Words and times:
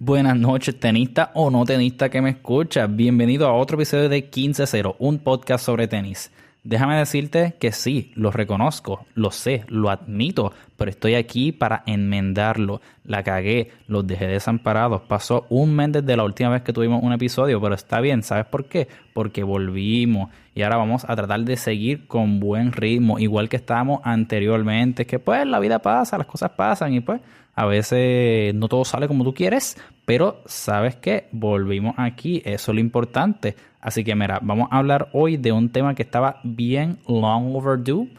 Buenas 0.00 0.36
noches, 0.38 0.78
tenista 0.78 1.32
o 1.34 1.50
no 1.50 1.64
tenista 1.64 2.08
que 2.08 2.22
me 2.22 2.30
escucha. 2.30 2.86
Bienvenido 2.86 3.48
a 3.48 3.54
otro 3.54 3.76
episodio 3.76 4.08
de 4.08 4.30
15-0, 4.30 4.94
un 5.00 5.18
podcast 5.18 5.64
sobre 5.66 5.88
tenis. 5.88 6.30
Déjame 6.62 6.98
decirte 6.98 7.56
que 7.58 7.72
sí, 7.72 8.12
lo 8.14 8.30
reconozco, 8.30 9.06
lo 9.14 9.32
sé, 9.32 9.64
lo 9.66 9.90
admito, 9.90 10.52
pero 10.76 10.88
estoy 10.88 11.16
aquí 11.16 11.50
para 11.50 11.82
enmendarlo. 11.86 12.80
La 13.02 13.24
cagué, 13.24 13.72
los 13.88 14.06
dejé 14.06 14.28
desamparados. 14.28 15.02
Pasó 15.02 15.46
un 15.48 15.74
mes 15.74 15.90
desde 15.90 16.16
la 16.16 16.22
última 16.22 16.50
vez 16.50 16.62
que 16.62 16.72
tuvimos 16.72 17.02
un 17.02 17.12
episodio, 17.12 17.60
pero 17.60 17.74
está 17.74 18.00
bien, 18.00 18.22
¿sabes 18.22 18.46
por 18.46 18.66
qué? 18.66 18.86
Porque 19.14 19.42
volvimos 19.42 20.30
y 20.54 20.62
ahora 20.62 20.76
vamos 20.76 21.06
a 21.08 21.16
tratar 21.16 21.40
de 21.40 21.56
seguir 21.56 22.06
con 22.06 22.38
buen 22.38 22.70
ritmo, 22.70 23.18
igual 23.18 23.48
que 23.48 23.56
estábamos 23.56 24.00
anteriormente. 24.04 25.06
Que 25.06 25.18
pues 25.18 25.44
la 25.44 25.58
vida 25.58 25.80
pasa, 25.80 26.18
las 26.18 26.28
cosas 26.28 26.52
pasan 26.52 26.94
y 26.94 27.00
pues 27.00 27.20
a 27.58 27.66
veces 27.66 28.54
no 28.54 28.68
todo 28.68 28.84
sale 28.84 29.08
como 29.08 29.24
tú 29.24 29.34
quieres, 29.34 29.76
pero 30.04 30.42
sabes 30.46 30.94
que 30.94 31.26
volvimos 31.32 31.96
aquí, 31.96 32.40
eso 32.44 32.70
es 32.70 32.74
lo 32.76 32.80
importante. 32.80 33.56
Así 33.80 34.04
que 34.04 34.14
mira, 34.14 34.38
vamos 34.40 34.68
a 34.70 34.78
hablar 34.78 35.08
hoy 35.12 35.38
de 35.38 35.50
un 35.50 35.70
tema 35.70 35.96
que 35.96 36.04
estaba 36.04 36.38
bien 36.44 37.00
long 37.08 37.56
overdue. 37.56 38.10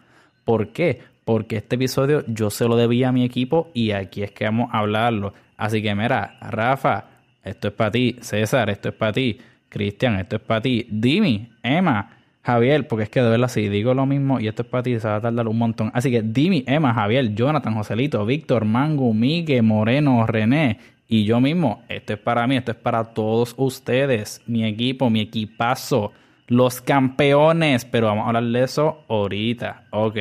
¿Por 0.44 0.74
qué? 0.74 1.00
Porque 1.24 1.56
este 1.56 1.78
episodio 1.78 2.26
yo 2.28 2.50
se 2.50 2.66
lo 2.66 2.76
debía 2.76 3.08
a 3.08 3.12
mi 3.14 3.24
equipo 3.24 3.72
y 3.74 3.92
aquí 3.92 4.24
es 4.24 4.32
que 4.32 4.44
vamos 4.44 4.72
a 4.74 4.80
hablarlo. 4.80 5.34
Así 5.56 5.82
que 5.82 5.96
mira, 5.96 6.38
Rafa, 6.42 7.06
esto 7.42 7.70
es 7.70 7.74
para 7.74 7.92
ti. 7.92 8.18
César, 8.20 8.70
esto 8.70 8.90
es 8.90 8.96
para 8.96 9.14
ti. 9.14 9.40
Cristian, 9.70 10.20
esto 10.20 10.36
es 10.36 10.42
para 10.42 10.60
ti. 10.60 10.86
Dimi, 10.92 11.50
Emma, 11.64 12.19
Javier, 12.50 12.88
porque 12.88 13.04
es 13.04 13.10
que 13.10 13.22
de 13.22 13.30
verdad, 13.30 13.48
si 13.48 13.70
digo 13.70 13.94
lo 13.94 14.08
mismo 14.08 14.40
y 14.40 14.48
esto 14.48 14.64
es 14.64 14.68
para 14.68 14.82
ti, 14.82 15.00
se 15.00 15.08
va 15.08 15.18
a 15.18 15.22
tardar 15.22 15.48
un 15.48 15.58
montón. 15.58 15.92
Así 15.94 16.10
que 16.10 16.24
Dimi, 16.24 16.64
Emma, 16.66 16.94
Javier, 16.96 17.36
Jonathan, 17.36 17.76
Joselito, 17.76 18.26
Víctor, 18.26 18.66
Mango, 18.66 19.14
Miguel, 19.14 19.62
Moreno, 19.64 20.26
René 20.26 20.80
y 21.08 21.26
yo 21.26 21.40
mismo. 21.40 21.84
Esto 21.90 22.14
es 22.14 22.20
para 22.20 22.48
mí, 22.48 22.58
esto 22.58 22.72
es 22.72 22.78
para 22.78 23.04
todos 23.04 23.54
ustedes, 23.58 24.42
mi 24.48 24.66
equipo, 24.66 25.12
mi 25.12 25.22
equipazo, 25.22 26.12
los 26.48 26.82
campeones. 26.82 27.86
Pero 27.86 28.08
vamos 28.08 28.26
a 28.26 28.28
hablar 28.28 28.46
de 28.46 28.64
eso 28.64 29.04
ahorita. 29.08 29.84
Ok. 29.92 30.18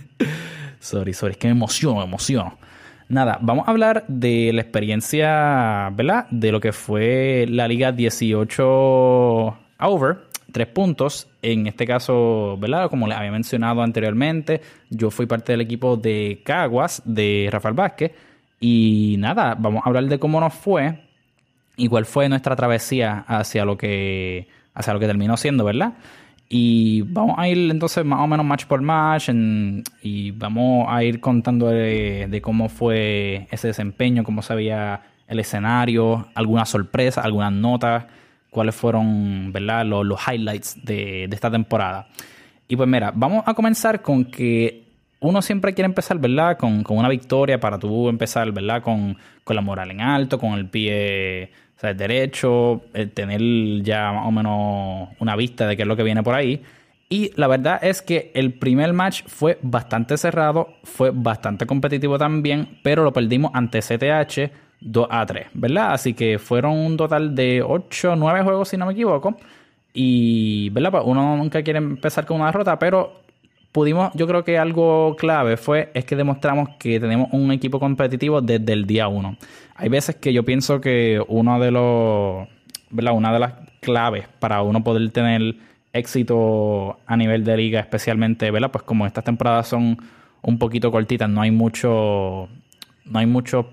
sorry, 0.80 1.12
sorry, 1.12 1.32
es 1.32 1.38
que 1.38 1.48
me 1.48 1.52
emociono, 1.52 1.98
me 1.98 2.04
emociono. 2.04 2.56
Nada, 3.10 3.38
vamos 3.42 3.68
a 3.68 3.72
hablar 3.72 4.04
de 4.08 4.52
la 4.54 4.62
experiencia, 4.62 5.90
¿verdad? 5.92 6.26
De 6.30 6.52
lo 6.52 6.60
que 6.60 6.72
fue 6.72 7.44
la 7.50 7.68
Liga 7.68 7.92
18 7.92 9.58
Over 9.80 10.29
tres 10.50 10.68
puntos. 10.68 11.28
En 11.42 11.66
este 11.66 11.86
caso, 11.86 12.56
¿verdad? 12.58 12.90
Como 12.90 13.06
les 13.06 13.16
había 13.16 13.32
mencionado 13.32 13.82
anteriormente, 13.82 14.60
yo 14.90 15.10
fui 15.10 15.26
parte 15.26 15.52
del 15.52 15.60
equipo 15.60 15.96
de 15.96 16.42
Caguas, 16.44 17.02
de 17.04 17.48
Rafael 17.50 17.74
Vázquez. 17.74 18.12
Y 18.60 19.16
nada, 19.18 19.56
vamos 19.58 19.82
a 19.84 19.88
hablar 19.88 20.04
de 20.04 20.18
cómo 20.18 20.40
nos 20.40 20.54
fue 20.54 21.00
y 21.76 21.88
cuál 21.88 22.04
fue 22.04 22.28
nuestra 22.28 22.56
travesía 22.56 23.24
hacia 23.26 23.64
lo 23.64 23.78
que, 23.78 24.48
hacia 24.74 24.92
lo 24.92 25.00
que 25.00 25.06
terminó 25.06 25.36
siendo, 25.36 25.64
¿verdad? 25.64 25.94
Y 26.48 27.02
vamos 27.02 27.36
a 27.38 27.48
ir 27.48 27.70
entonces 27.70 28.04
más 28.04 28.20
o 28.20 28.26
menos 28.26 28.44
match 28.44 28.66
por 28.66 28.82
match 28.82 29.30
y 30.02 30.32
vamos 30.32 30.86
a 30.90 31.04
ir 31.04 31.20
contando 31.20 31.68
de, 31.68 32.26
de, 32.28 32.42
cómo 32.42 32.68
fue 32.68 33.46
ese 33.50 33.68
desempeño, 33.68 34.24
cómo 34.24 34.42
se 34.42 34.54
veía 34.54 35.00
el 35.28 35.38
escenario, 35.38 36.26
algunas 36.34 36.68
sorpresas, 36.68 37.24
algunas 37.24 37.52
notas 37.52 38.04
cuáles 38.50 38.74
fueron 38.74 39.52
¿verdad? 39.52 39.86
Los, 39.86 40.20
highlights 40.28 40.84
de, 40.84 41.24
esta 41.24 41.50
temporada. 41.50 42.08
Y 42.68 42.76
pues 42.76 42.88
mira, 42.88 43.12
vamos 43.14 43.44
a 43.46 43.54
comenzar 43.54 44.02
con 44.02 44.24
que 44.24 44.84
uno 45.20 45.42
siempre 45.42 45.74
quiere 45.74 45.86
empezar, 45.86 46.18
¿verdad? 46.18 46.56
Con, 46.56 46.84
una 46.88 47.08
victoria 47.08 47.58
para 47.58 47.78
tú 47.78 48.08
empezar, 48.08 48.50
¿verdad? 48.52 48.82
Con, 48.82 49.16
la 49.46 49.62
moral 49.62 49.90
en 49.90 50.00
alto, 50.00 50.38
con 50.38 50.52
el 50.52 50.68
pie 50.68 51.50
o 51.76 51.80
sea, 51.80 51.92
derecho, 51.92 52.82
tener 53.14 53.40
ya 53.82 54.12
más 54.12 54.28
o 54.28 54.30
menos 54.30 55.08
una 55.18 55.34
vista 55.34 55.66
de 55.66 55.76
qué 55.76 55.82
es 55.82 55.88
lo 55.88 55.96
que 55.96 56.04
viene 56.04 56.22
por 56.22 56.36
ahí. 56.36 56.62
Y 57.08 57.32
la 57.34 57.48
verdad 57.48 57.82
es 57.82 58.00
que 58.00 58.30
el 58.34 58.52
primer 58.52 58.92
match 58.92 59.24
fue 59.26 59.58
bastante 59.62 60.16
cerrado, 60.16 60.74
fue 60.84 61.10
bastante 61.12 61.66
competitivo 61.66 62.16
también, 62.16 62.78
pero 62.84 63.02
lo 63.02 63.12
perdimos 63.12 63.50
ante 63.52 63.80
CTH 63.80 64.52
2 64.80 65.06
a 65.10 65.26
3, 65.26 65.48
¿verdad? 65.54 65.92
Así 65.92 66.14
que 66.14 66.38
fueron 66.38 66.76
un 66.78 66.96
total 66.96 67.34
de 67.34 67.62
8, 67.62 68.16
9 68.16 68.42
juegos, 68.42 68.68
si 68.68 68.76
no 68.76 68.86
me 68.86 68.92
equivoco. 68.92 69.36
Y, 69.92 70.70
¿verdad? 70.70 70.92
Pues 70.92 71.02
uno 71.06 71.36
nunca 71.36 71.62
quiere 71.62 71.78
empezar 71.78 72.26
con 72.26 72.36
una 72.38 72.46
derrota, 72.46 72.78
pero 72.78 73.20
pudimos, 73.72 74.12
yo 74.14 74.26
creo 74.26 74.44
que 74.44 74.58
algo 74.58 75.16
clave 75.16 75.56
fue, 75.56 75.90
es 75.94 76.04
que 76.04 76.16
demostramos 76.16 76.70
que 76.78 76.98
tenemos 77.00 77.28
un 77.32 77.52
equipo 77.52 77.78
competitivo 77.80 78.40
desde 78.40 78.72
el 78.72 78.86
día 78.86 79.08
1. 79.08 79.36
Hay 79.76 79.88
veces 79.88 80.16
que 80.16 80.32
yo 80.32 80.44
pienso 80.44 80.80
que 80.80 81.22
uno 81.28 81.58
de 81.60 81.70
los. 81.70 82.48
Una 82.92 83.32
de 83.32 83.38
las 83.38 83.52
claves 83.80 84.26
para 84.40 84.62
uno 84.62 84.82
poder 84.82 85.08
tener 85.10 85.54
éxito 85.92 86.98
a 87.06 87.16
nivel 87.16 87.44
de 87.44 87.56
liga, 87.56 87.78
especialmente, 87.78 88.50
¿verdad? 88.50 88.72
Pues 88.72 88.82
como 88.82 89.06
estas 89.06 89.22
temporadas 89.22 89.68
son 89.68 89.96
un 90.42 90.58
poquito 90.58 90.90
cortitas, 90.90 91.28
no 91.28 91.40
hay 91.40 91.52
mucho, 91.52 92.48
no 93.04 93.18
hay 93.18 93.26
mucho 93.26 93.70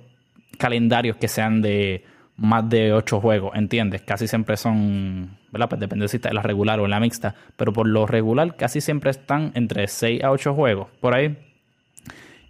calendarios 0.58 1.18
que 1.18 1.28
sean 1.28 1.62
de 1.62 2.04
más 2.38 2.70
de 2.70 2.94
ocho 2.94 3.20
juegos, 3.20 3.56
¿entiendes? 3.56 4.04
Casi 4.04 4.28
siempre 4.28 4.58
son, 4.58 5.38
¿verdad? 5.52 5.70
Pues 5.70 5.82
depende 5.82 6.08
si 6.08 6.18
está 6.18 6.30
en 6.30 6.36
la 6.36 6.44
regular 6.44 6.80
o 6.80 6.86
en 6.86 6.92
la 6.92 7.00
mixta, 7.00 7.34
pero 7.56 7.74
por 7.74 7.88
lo 7.88 8.06
regular 8.06 8.56
casi 8.56 8.80
siempre 8.80 9.10
están 9.10 9.52
entre 9.56 9.88
6 9.88 10.24
a 10.24 10.32
8 10.32 10.54
juegos, 10.54 10.88
por 11.02 11.16
ahí. 11.16 11.36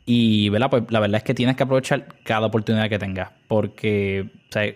Y, 0.06 0.50
¿verdad? 0.50 0.70
Pues 0.70 0.84
la 0.90 1.00
verdad 1.00 1.18
es 1.18 1.24
que 1.24 1.34
tienes 1.34 1.56
que 1.56 1.64
aprovechar 1.64 2.06
cada 2.24 2.48
oportunidad 2.48 2.90
que 2.90 3.00
tengas, 3.00 3.32
porque, 3.48 4.30
o 4.50 4.52
sea, 4.52 4.74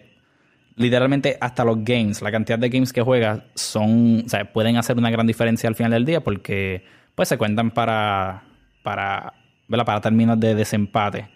literalmente 0.77 1.37
hasta 1.41 1.65
los 1.65 1.83
games, 1.83 2.21
la 2.21 2.31
cantidad 2.31 2.57
de 2.57 2.69
games 2.69 2.93
que 2.93 3.01
juegas 3.01 3.41
son, 3.53 4.23
o 4.25 4.29
sea, 4.29 4.51
pueden 4.51 4.77
hacer 4.77 4.97
una 4.97 5.09
gran 5.09 5.27
diferencia 5.27 5.67
al 5.67 5.75
final 5.75 5.91
del 5.91 6.05
día 6.05 6.21
porque, 6.21 6.85
pues, 7.15 7.27
se 7.27 7.37
cuentan 7.37 7.71
para, 7.71 8.43
para, 8.81 9.33
¿verdad? 9.67 9.85
Para 9.85 10.01
términos 10.01 10.39
de 10.39 10.55
desempate. 10.55 11.29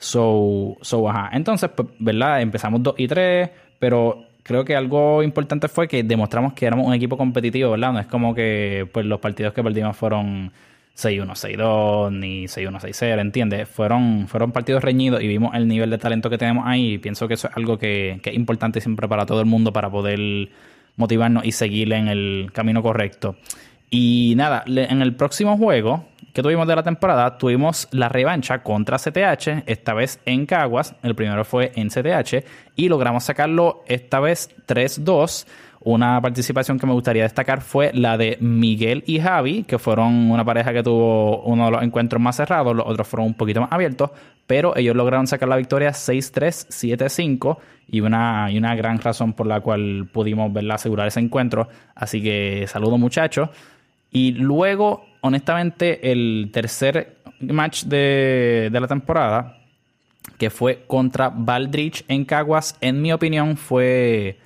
So, 0.00 0.78
so 0.80 1.08
ajá. 1.10 1.30
Entonces, 1.34 1.70
pues, 1.76 1.88
¿verdad? 1.98 2.40
Empezamos 2.40 2.82
2 2.82 2.94
y 2.96 3.06
3, 3.06 3.50
pero 3.78 4.24
creo 4.42 4.64
que 4.64 4.74
algo 4.74 5.22
importante 5.22 5.68
fue 5.68 5.86
que 5.86 6.02
demostramos 6.02 6.54
que 6.54 6.66
éramos 6.66 6.86
un 6.86 6.94
equipo 6.94 7.18
competitivo, 7.18 7.70
¿verdad? 7.70 7.92
No 7.92 8.00
es 8.00 8.06
como 8.06 8.34
que 8.34 8.88
pues, 8.92 9.04
los 9.04 9.20
partidos 9.20 9.52
que 9.52 9.62
perdimos 9.62 9.94
fueron 9.94 10.52
6-1, 10.96 11.26
6-2, 11.36 12.12
ni 12.12 12.44
6-1, 12.46 12.80
6-0, 12.80 13.20
¿entiendes? 13.20 13.68
Fueron, 13.68 14.26
fueron 14.26 14.52
partidos 14.52 14.82
reñidos 14.82 15.22
y 15.22 15.28
vimos 15.28 15.54
el 15.54 15.68
nivel 15.68 15.90
de 15.90 15.98
talento 15.98 16.30
que 16.30 16.38
tenemos 16.38 16.64
ahí 16.66 16.94
y 16.94 16.98
pienso 16.98 17.28
que 17.28 17.34
eso 17.34 17.48
es 17.48 17.56
algo 17.56 17.78
que, 17.78 18.20
que 18.22 18.30
es 18.30 18.36
importante 18.36 18.80
siempre 18.80 19.06
para 19.06 19.26
todo 19.26 19.40
el 19.40 19.46
mundo 19.46 19.70
para 19.70 19.90
poder 19.90 20.48
motivarnos 20.96 21.44
y 21.44 21.52
seguir 21.52 21.92
en 21.92 22.08
el 22.08 22.50
camino 22.54 22.82
correcto. 22.82 23.36
Y 23.90 24.34
nada, 24.36 24.62
en 24.66 25.02
el 25.02 25.14
próximo 25.14 25.58
juego 25.58 26.06
que 26.32 26.42
tuvimos 26.42 26.66
de 26.66 26.76
la 26.76 26.82
temporada, 26.82 27.38
tuvimos 27.38 27.88
la 27.90 28.08
revancha 28.08 28.62
contra 28.62 28.98
CTH, 28.98 29.64
esta 29.66 29.94
vez 29.94 30.20
en 30.24 30.46
Caguas, 30.46 30.94
el 31.02 31.14
primero 31.14 31.44
fue 31.44 31.72
en 31.74 31.88
CTH, 31.88 32.44
y 32.76 32.88
logramos 32.88 33.24
sacarlo 33.24 33.82
esta 33.86 34.20
vez 34.20 34.50
3-2. 34.66 35.46
Una 35.82 36.20
participación 36.20 36.78
que 36.78 36.86
me 36.86 36.92
gustaría 36.92 37.22
destacar 37.22 37.62
fue 37.62 37.90
la 37.94 38.18
de 38.18 38.36
Miguel 38.40 39.02
y 39.06 39.18
Javi, 39.18 39.64
que 39.64 39.78
fueron 39.78 40.30
una 40.30 40.44
pareja 40.44 40.74
que 40.74 40.82
tuvo 40.82 41.42
uno 41.42 41.64
de 41.64 41.70
los 41.70 41.82
encuentros 41.82 42.20
más 42.20 42.36
cerrados, 42.36 42.76
los 42.76 42.86
otros 42.86 43.08
fueron 43.08 43.28
un 43.28 43.34
poquito 43.34 43.62
más 43.62 43.72
abiertos, 43.72 44.10
pero 44.46 44.76
ellos 44.76 44.94
lograron 44.94 45.26
sacar 45.26 45.48
la 45.48 45.56
victoria 45.56 45.90
6-3, 45.90 46.68
7-5 46.98 47.56
y 47.88 48.00
una, 48.00 48.50
y 48.50 48.58
una 48.58 48.74
gran 48.74 48.98
razón 48.98 49.32
por 49.32 49.46
la 49.46 49.60
cual 49.60 50.06
pudimos 50.12 50.52
verla 50.52 50.74
asegurar 50.74 51.06
ese 51.06 51.20
encuentro. 51.20 51.68
Así 51.94 52.22
que 52.22 52.66
saludo 52.68 52.98
muchachos. 52.98 53.48
Y 54.10 54.32
luego, 54.32 55.06
honestamente, 55.20 56.10
el 56.10 56.50
tercer 56.52 57.16
match 57.40 57.84
de, 57.84 58.70
la 58.72 58.86
temporada, 58.86 59.58
que 60.38 60.50
fue 60.50 60.84
contra 60.86 61.30
Baldrich 61.30 62.04
en 62.08 62.24
Caguas, 62.24 62.76
en 62.80 63.00
mi 63.02 63.12
opinión, 63.12 63.56
fue 63.56 64.38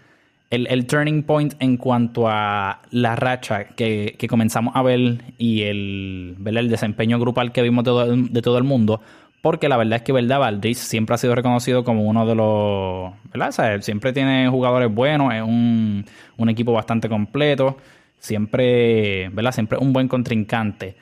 el, 0.50 0.86
turning 0.86 1.22
point 1.22 1.54
en 1.58 1.76
cuanto 1.76 2.28
a 2.28 2.80
la 2.90 3.16
racha 3.16 3.64
que, 3.76 4.16
comenzamos 4.28 4.74
a 4.76 4.82
ver 4.82 5.34
y 5.38 5.62
el, 5.62 6.36
el 6.44 6.68
desempeño 6.68 7.18
grupal 7.18 7.52
que 7.52 7.62
vimos 7.62 7.84
de 7.84 8.42
todo, 8.42 8.58
el 8.58 8.64
mundo. 8.64 9.00
Porque 9.42 9.68
la 9.68 9.76
verdad 9.76 9.96
es 9.96 10.02
que, 10.02 10.12
¿verdad? 10.12 10.38
Baldrich 10.38 10.78
siempre 10.78 11.14
ha 11.14 11.18
sido 11.18 11.34
reconocido 11.34 11.84
como 11.84 12.04
uno 12.04 12.24
de 12.24 12.34
los. 12.34 13.12
¿Verdad? 13.30 13.82
siempre 13.82 14.14
tiene 14.14 14.48
jugadores 14.48 14.92
buenos, 14.94 15.34
es 15.34 15.42
un, 15.42 16.06
un 16.38 16.48
equipo 16.48 16.72
bastante 16.72 17.10
completo 17.10 17.76
siempre, 18.24 19.28
¿verdad? 19.28 19.52
Siempre 19.52 19.78
un 19.78 19.92
buen 19.92 20.08
contrincante. 20.08 20.96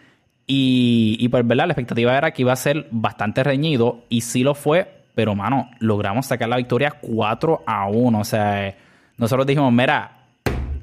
Y, 0.46 1.16
y 1.20 1.28
pues, 1.28 1.46
¿verdad? 1.46 1.66
La 1.66 1.72
expectativa 1.72 2.18
era 2.18 2.32
que 2.32 2.42
iba 2.42 2.52
a 2.52 2.56
ser 2.56 2.88
bastante 2.90 3.44
reñido 3.44 4.04
y 4.08 4.22
sí 4.22 4.42
lo 4.42 4.54
fue, 4.56 5.04
pero, 5.14 5.36
mano, 5.36 5.70
logramos 5.78 6.26
sacar 6.26 6.48
la 6.48 6.56
victoria 6.56 6.98
4 7.00 7.62
a 7.64 7.86
1. 7.88 8.18
O 8.18 8.24
sea, 8.24 8.74
nosotros 9.18 9.46
dijimos, 9.46 9.72
mira, 9.72 10.26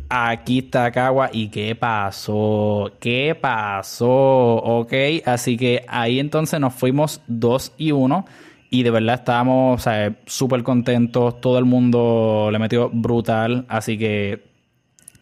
aquí 0.08 0.60
está 0.60 0.90
Cagua 0.92 1.30
y 1.34 1.50
qué 1.50 1.76
pasó, 1.76 2.94
qué 3.02 3.36
pasó, 3.40 4.56
ok. 4.56 4.94
Así 5.26 5.58
que 5.58 5.84
ahí 5.90 6.20
entonces 6.20 6.58
nos 6.60 6.74
fuimos 6.74 7.22
2 7.28 7.74
y 7.78 7.92
1 7.92 8.26
Y 8.70 8.84
de 8.84 8.92
verdad 8.92 9.16
estábamos 9.16 9.86
súper 10.26 10.64
contentos. 10.64 11.42
Todo 11.42 11.60
el 11.60 11.66
mundo 11.66 12.48
le 12.50 12.60
metió 12.60 12.90
brutal. 12.90 13.66
Así 13.68 13.98
que 13.98 14.49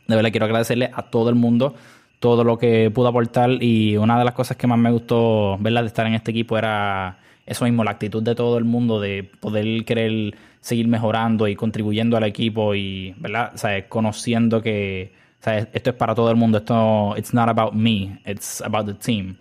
de 0.07 0.15
verdad 0.15 0.31
quiero 0.31 0.45
agradecerle 0.45 0.89
a 0.93 1.03
todo 1.03 1.29
el 1.29 1.35
mundo 1.35 1.75
todo 2.19 2.43
lo 2.43 2.57
que 2.57 2.91
pudo 2.91 3.07
aportar. 3.07 3.61
Y 3.61 3.97
una 3.97 4.17
de 4.17 4.25
las 4.25 4.33
cosas 4.33 4.57
que 4.57 4.67
más 4.67 4.77
me 4.77 4.91
gustó 4.91 5.57
¿verdad? 5.59 5.81
de 5.81 5.87
estar 5.87 6.05
en 6.07 6.13
este 6.13 6.31
equipo 6.31 6.57
era 6.57 7.19
eso 7.45 7.65
mismo, 7.65 7.83
la 7.83 7.91
actitud 7.91 8.21
de 8.21 8.35
todo 8.35 8.57
el 8.57 8.65
mundo 8.65 8.99
de 8.99 9.29
poder 9.39 9.85
querer 9.85 10.35
seguir 10.59 10.87
mejorando 10.87 11.47
y 11.47 11.55
contribuyendo 11.55 12.17
al 12.17 12.23
equipo 12.23 12.75
y, 12.75 13.15
¿verdad? 13.17 13.53
O 13.55 13.89
conociendo 13.89 14.61
que 14.61 15.13
esto 15.45 15.89
es 15.91 15.95
para 15.95 16.13
todo 16.13 16.29
el 16.29 16.35
mundo, 16.35 16.57
esto 16.57 17.15
it's 17.15 17.33
not 17.33 17.47
about 17.47 17.73
me, 17.73 18.19
it's 18.25 18.61
about 18.61 18.85
the 18.85 18.93
team. 18.93 19.37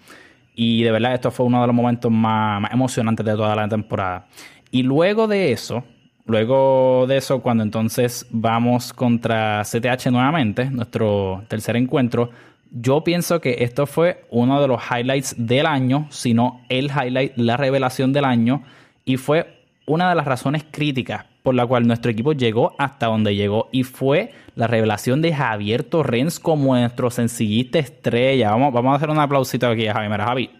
Y 0.54 0.84
de 0.84 0.92
verdad 0.92 1.14
esto 1.14 1.32
fue 1.32 1.46
uno 1.46 1.60
de 1.60 1.66
los 1.66 1.74
momentos 1.74 2.12
más, 2.12 2.72
emocionantes 2.72 3.26
de 3.26 3.32
toda 3.32 3.56
la 3.56 3.68
temporada. 3.68 4.26
Y 4.70 4.84
luego 4.84 5.26
de 5.26 5.50
eso, 5.50 5.82
luego 6.26 7.06
de 7.06 7.16
eso, 7.16 7.40
cuando 7.40 7.62
entonces 7.62 8.26
vamos 8.30 8.92
contra 8.92 9.62
CTH 9.62 10.10
nuevamente, 10.10 10.70
nuestro 10.70 11.44
tercer 11.48 11.76
encuentro, 11.76 12.30
yo 12.70 13.02
pienso 13.04 13.40
que 13.40 13.58
esto 13.60 13.86
fue 13.86 14.24
uno 14.30 14.60
de 14.60 14.68
los 14.68 14.82
highlights 14.90 15.34
del 15.38 15.66
año, 15.66 16.06
si 16.10 16.34
no 16.34 16.60
el 16.68 16.90
highlight, 16.90 17.32
la 17.36 17.56
revelación 17.56 18.12
del 18.12 18.24
año, 18.24 18.62
y 19.04 19.16
fue 19.16 19.62
una 19.86 20.08
de 20.08 20.16
las 20.16 20.26
razones 20.26 20.64
críticas 20.70 21.24
por 21.42 21.54
la 21.54 21.64
cual 21.64 21.86
nuestro 21.86 22.10
equipo 22.10 22.32
llegó 22.32 22.74
hasta 22.76 23.06
donde 23.06 23.36
llegó 23.36 23.68
y 23.70 23.84
fue 23.84 24.32
la 24.56 24.66
revelación 24.66 25.22
de 25.22 25.32
Javier 25.32 25.84
Torrens 25.84 26.40
como 26.40 26.76
nuestro 26.76 27.08
sencillista 27.08 27.78
estrella. 27.78 28.50
Vamos, 28.50 28.72
vamos 28.72 28.92
a 28.92 28.96
hacer 28.96 29.10
un 29.10 29.20
aplausito 29.20 29.68
aquí 29.68 29.86
a 29.86 29.94
Javi. 29.94 30.08
Mira, 30.08 30.24
Javi. 30.24 30.50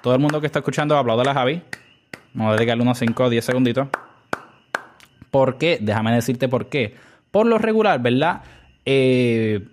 Todo 0.00 0.14
el 0.14 0.20
mundo 0.20 0.40
que 0.40 0.46
está 0.46 0.60
escuchando, 0.60 0.96
aplaude 0.96 1.28
a 1.28 1.34
Javi. 1.34 1.62
Vamos 2.34 2.52
a 2.52 2.56
dedicarle 2.56 2.82
unos 2.82 2.98
5 2.98 3.24
o 3.24 3.30
10 3.30 3.44
segunditos. 3.44 3.88
¿Por 5.30 5.56
qué? 5.58 5.78
Déjame 5.80 6.12
decirte 6.12 6.48
por 6.48 6.68
qué. 6.68 6.94
Por 7.30 7.46
lo 7.46 7.58
regular, 7.58 8.00
¿verdad? 8.02 8.42
Eh, 8.84 9.66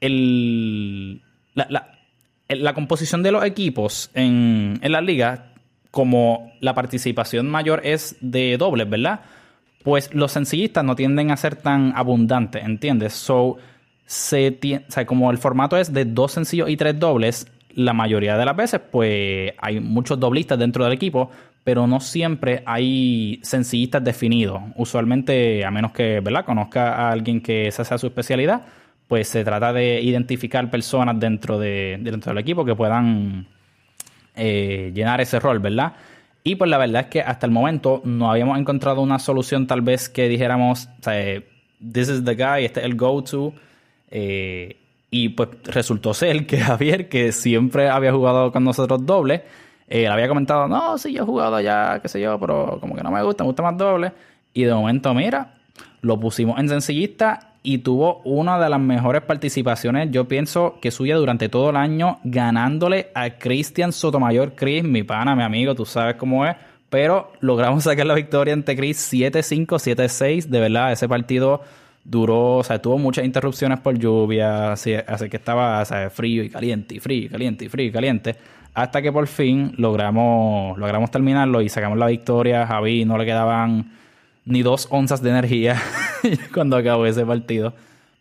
el, 0.00 1.22
la, 1.54 2.74
composición 2.74 3.22
de 3.22 3.32
los 3.32 3.44
equipos 3.44 4.10
en, 4.14 4.78
en 4.82 4.92
la 4.92 5.00
liga 5.00 5.52
como 5.90 6.52
la 6.60 6.74
participación 6.74 7.48
mayor 7.48 7.80
es 7.84 8.16
de 8.20 8.56
dobles, 8.58 8.88
¿verdad? 8.88 9.20
Pues 9.82 10.12
los 10.12 10.32
sencillistas 10.32 10.84
no 10.84 10.96
tienden 10.96 11.30
a 11.30 11.36
ser 11.36 11.56
tan 11.56 11.92
abundantes, 11.96 12.64
¿entiendes? 12.64 13.14
So, 13.14 13.56
se 14.04 14.58
o 14.88 14.90
sea, 14.90 15.06
como 15.06 15.30
el 15.30 15.38
formato 15.38 15.76
es 15.76 15.92
de 15.92 16.04
dos 16.04 16.32
sencillos 16.32 16.68
y 16.68 16.76
tres 16.76 16.98
dobles, 16.98 17.46
la 17.74 17.92
mayoría 17.92 18.36
de 18.36 18.44
las 18.44 18.56
veces, 18.56 18.80
pues 18.90 19.52
hay 19.58 19.80
muchos 19.80 20.18
doblistas 20.18 20.58
dentro 20.58 20.84
del 20.84 20.92
equipo, 20.92 21.30
pero 21.66 21.88
no 21.88 21.98
siempre 21.98 22.62
hay 22.64 23.40
sencillistas 23.42 24.04
definidos. 24.04 24.62
Usualmente, 24.76 25.64
a 25.64 25.70
menos 25.72 25.90
que 25.90 26.20
¿verdad? 26.20 26.44
conozca 26.44 26.94
a 26.94 27.10
alguien 27.10 27.40
que 27.40 27.66
esa 27.66 27.84
sea 27.84 27.98
su 27.98 28.06
especialidad, 28.06 28.62
pues 29.08 29.26
se 29.26 29.42
trata 29.42 29.72
de 29.72 30.00
identificar 30.00 30.70
personas 30.70 31.18
dentro, 31.18 31.58
de, 31.58 31.98
dentro 32.00 32.30
del 32.30 32.38
equipo 32.38 32.64
que 32.64 32.76
puedan 32.76 33.48
eh, 34.36 34.92
llenar 34.94 35.20
ese 35.20 35.40
rol, 35.40 35.58
¿verdad? 35.58 35.94
Y 36.44 36.54
pues 36.54 36.70
la 36.70 36.78
verdad 36.78 37.02
es 37.02 37.08
que 37.08 37.20
hasta 37.20 37.46
el 37.46 37.52
momento 37.52 38.00
no 38.04 38.30
habíamos 38.30 38.60
encontrado 38.60 39.00
una 39.00 39.18
solución 39.18 39.66
tal 39.66 39.80
vez 39.80 40.08
que 40.08 40.28
dijéramos, 40.28 40.88
this 41.80 42.08
is 42.08 42.24
the 42.24 42.36
guy, 42.36 42.64
este 42.64 42.78
es 42.78 42.86
el 42.86 42.94
go-to. 42.94 43.52
Eh, 44.12 44.76
y 45.10 45.30
pues 45.30 45.48
resultó 45.64 46.14
ser 46.14 46.46
que 46.46 46.58
Javier, 46.60 47.08
que 47.08 47.32
siempre 47.32 47.88
había 47.88 48.12
jugado 48.12 48.52
con 48.52 48.62
nosotros 48.62 49.04
doble, 49.04 49.42
eh, 49.88 50.00
le 50.00 50.08
había 50.08 50.28
comentado, 50.28 50.68
no, 50.68 50.98
sí, 50.98 51.12
yo 51.12 51.22
he 51.22 51.26
jugado 51.26 51.60
ya, 51.60 52.00
qué 52.00 52.08
sé 52.08 52.20
yo, 52.20 52.38
pero 52.40 52.78
como 52.80 52.94
que 52.94 53.02
no 53.02 53.10
me 53.10 53.22
gusta, 53.22 53.44
me 53.44 53.48
gusta 53.48 53.62
más 53.62 53.76
doble. 53.76 54.12
Y 54.52 54.64
de 54.64 54.74
momento, 54.74 55.12
mira, 55.14 55.54
lo 56.00 56.18
pusimos 56.18 56.58
en 56.58 56.68
sencillista 56.68 57.52
y 57.62 57.78
tuvo 57.78 58.20
una 58.24 58.60
de 58.60 58.70
las 58.70 58.78
mejores 58.78 59.22
participaciones, 59.22 60.12
yo 60.12 60.28
pienso 60.28 60.78
que 60.80 60.92
suya 60.92 61.16
durante 61.16 61.48
todo 61.48 61.70
el 61.70 61.76
año, 61.76 62.20
ganándole 62.22 63.08
a 63.12 63.30
Cristian 63.30 63.92
Sotomayor. 63.92 64.54
Chris, 64.54 64.84
mi 64.84 65.02
pana, 65.02 65.34
mi 65.34 65.42
amigo, 65.42 65.74
tú 65.74 65.84
sabes 65.84 66.14
cómo 66.14 66.46
es. 66.46 66.54
Pero 66.88 67.32
logramos 67.40 67.82
sacar 67.82 68.06
la 68.06 68.14
victoria 68.14 68.54
ante 68.54 68.76
Chris 68.76 69.12
7-5, 69.12 69.66
7-6. 69.66 70.46
De 70.46 70.60
verdad, 70.60 70.92
ese 70.92 71.08
partido 71.08 71.60
duró, 72.04 72.58
o 72.58 72.62
sea, 72.62 72.80
tuvo 72.80 72.98
muchas 72.98 73.24
interrupciones 73.24 73.80
por 73.80 73.98
lluvia, 73.98 74.70
así, 74.72 74.92
que 75.28 75.36
estaba 75.36 75.84
frío 76.10 76.44
y 76.44 76.48
caliente, 76.48 76.94
y 76.94 77.00
frío 77.00 77.24
y 77.24 77.28
caliente, 77.28 77.64
y 77.64 77.68
frío 77.68 77.86
y 77.88 77.90
caliente. 77.90 78.36
Hasta 78.76 79.00
que 79.00 79.10
por 79.10 79.26
fin 79.26 79.72
logramos, 79.78 80.76
logramos 80.76 81.10
terminarlo 81.10 81.62
y 81.62 81.70
sacamos 81.70 81.96
la 81.96 82.08
victoria. 82.08 82.66
Javi 82.66 83.06
no 83.06 83.16
le 83.16 83.24
quedaban 83.24 83.90
ni 84.44 84.60
dos 84.60 84.88
onzas 84.90 85.22
de 85.22 85.30
energía 85.30 85.80
cuando 86.52 86.76
acabó 86.76 87.06
ese 87.06 87.24
partido. 87.24 87.72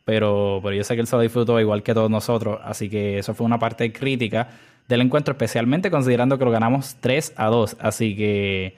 Pero, 0.06 0.62
pero 0.63 0.74
yo 0.74 0.86
sé 0.86 0.96
que 0.96 1.02
él 1.02 1.07
se 1.07 1.16
lo 1.18 1.22
disfrutó 1.24 1.60
igual 1.60 1.84
que 1.84 1.94
todos 1.94 2.10
nosotros. 2.10 2.62
Así 2.63 2.90
que 2.90 3.19
eso 3.19 3.34
fue 3.34 3.46
una 3.46 3.60
parte 3.60 3.92
crítica 3.92 4.48
del 4.88 5.02
encuentro, 5.02 5.34
especialmente 5.34 5.92
considerando 5.92 6.40
que 6.40 6.46
lo 6.46 6.52
ganamos 6.52 6.96
3 7.01 7.34
a 7.36 7.48
2. 7.48 7.75
Así 7.81 8.16
que 8.16 8.78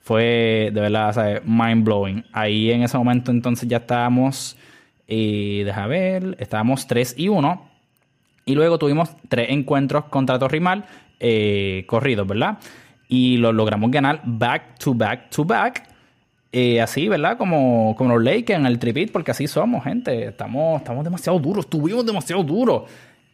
fue 0.00 0.72
de 0.74 0.80
verdad 0.82 1.40
mind 1.46 1.84
blowing. 1.86 2.24
Ahí 2.34 2.70
en 2.70 2.82
ese 2.82 2.98
momento 2.98 3.30
entonces 3.30 3.66
ya 3.66 3.78
estábamos, 3.78 4.58
y 5.08 5.62
eh, 5.62 5.64
deja 5.64 5.86
ver, 5.86 6.36
estábamos 6.38 6.86
3 6.86 7.14
y 7.16 7.28
1. 7.28 7.70
Y 8.46 8.54
luego 8.54 8.78
tuvimos 8.78 9.10
tres 9.28 9.48
encuentros 9.50 10.04
contra 10.04 10.38
Torrimal 10.38 10.84
eh, 11.20 11.84
corridos, 11.86 12.26
¿verdad? 12.26 12.58
Y 13.08 13.36
lo 13.36 13.52
logramos 13.52 13.90
ganar 13.90 14.20
back 14.24 14.78
to 14.78 14.94
back 14.94 15.30
to 15.30 15.44
back. 15.44 15.88
Eh, 16.52 16.80
así, 16.80 17.08
¿verdad? 17.08 17.36
Como, 17.36 17.96
como 17.98 18.16
los 18.16 18.22
Lakers 18.22 18.60
en 18.60 18.66
el 18.66 18.78
tripit, 18.78 19.10
porque 19.10 19.32
así 19.32 19.48
somos, 19.48 19.82
gente. 19.82 20.26
Estamos, 20.26 20.80
estamos 20.80 21.04
demasiado 21.04 21.38
duros, 21.40 21.64
estuvimos 21.64 22.06
demasiado 22.06 22.44
duros. 22.44 22.82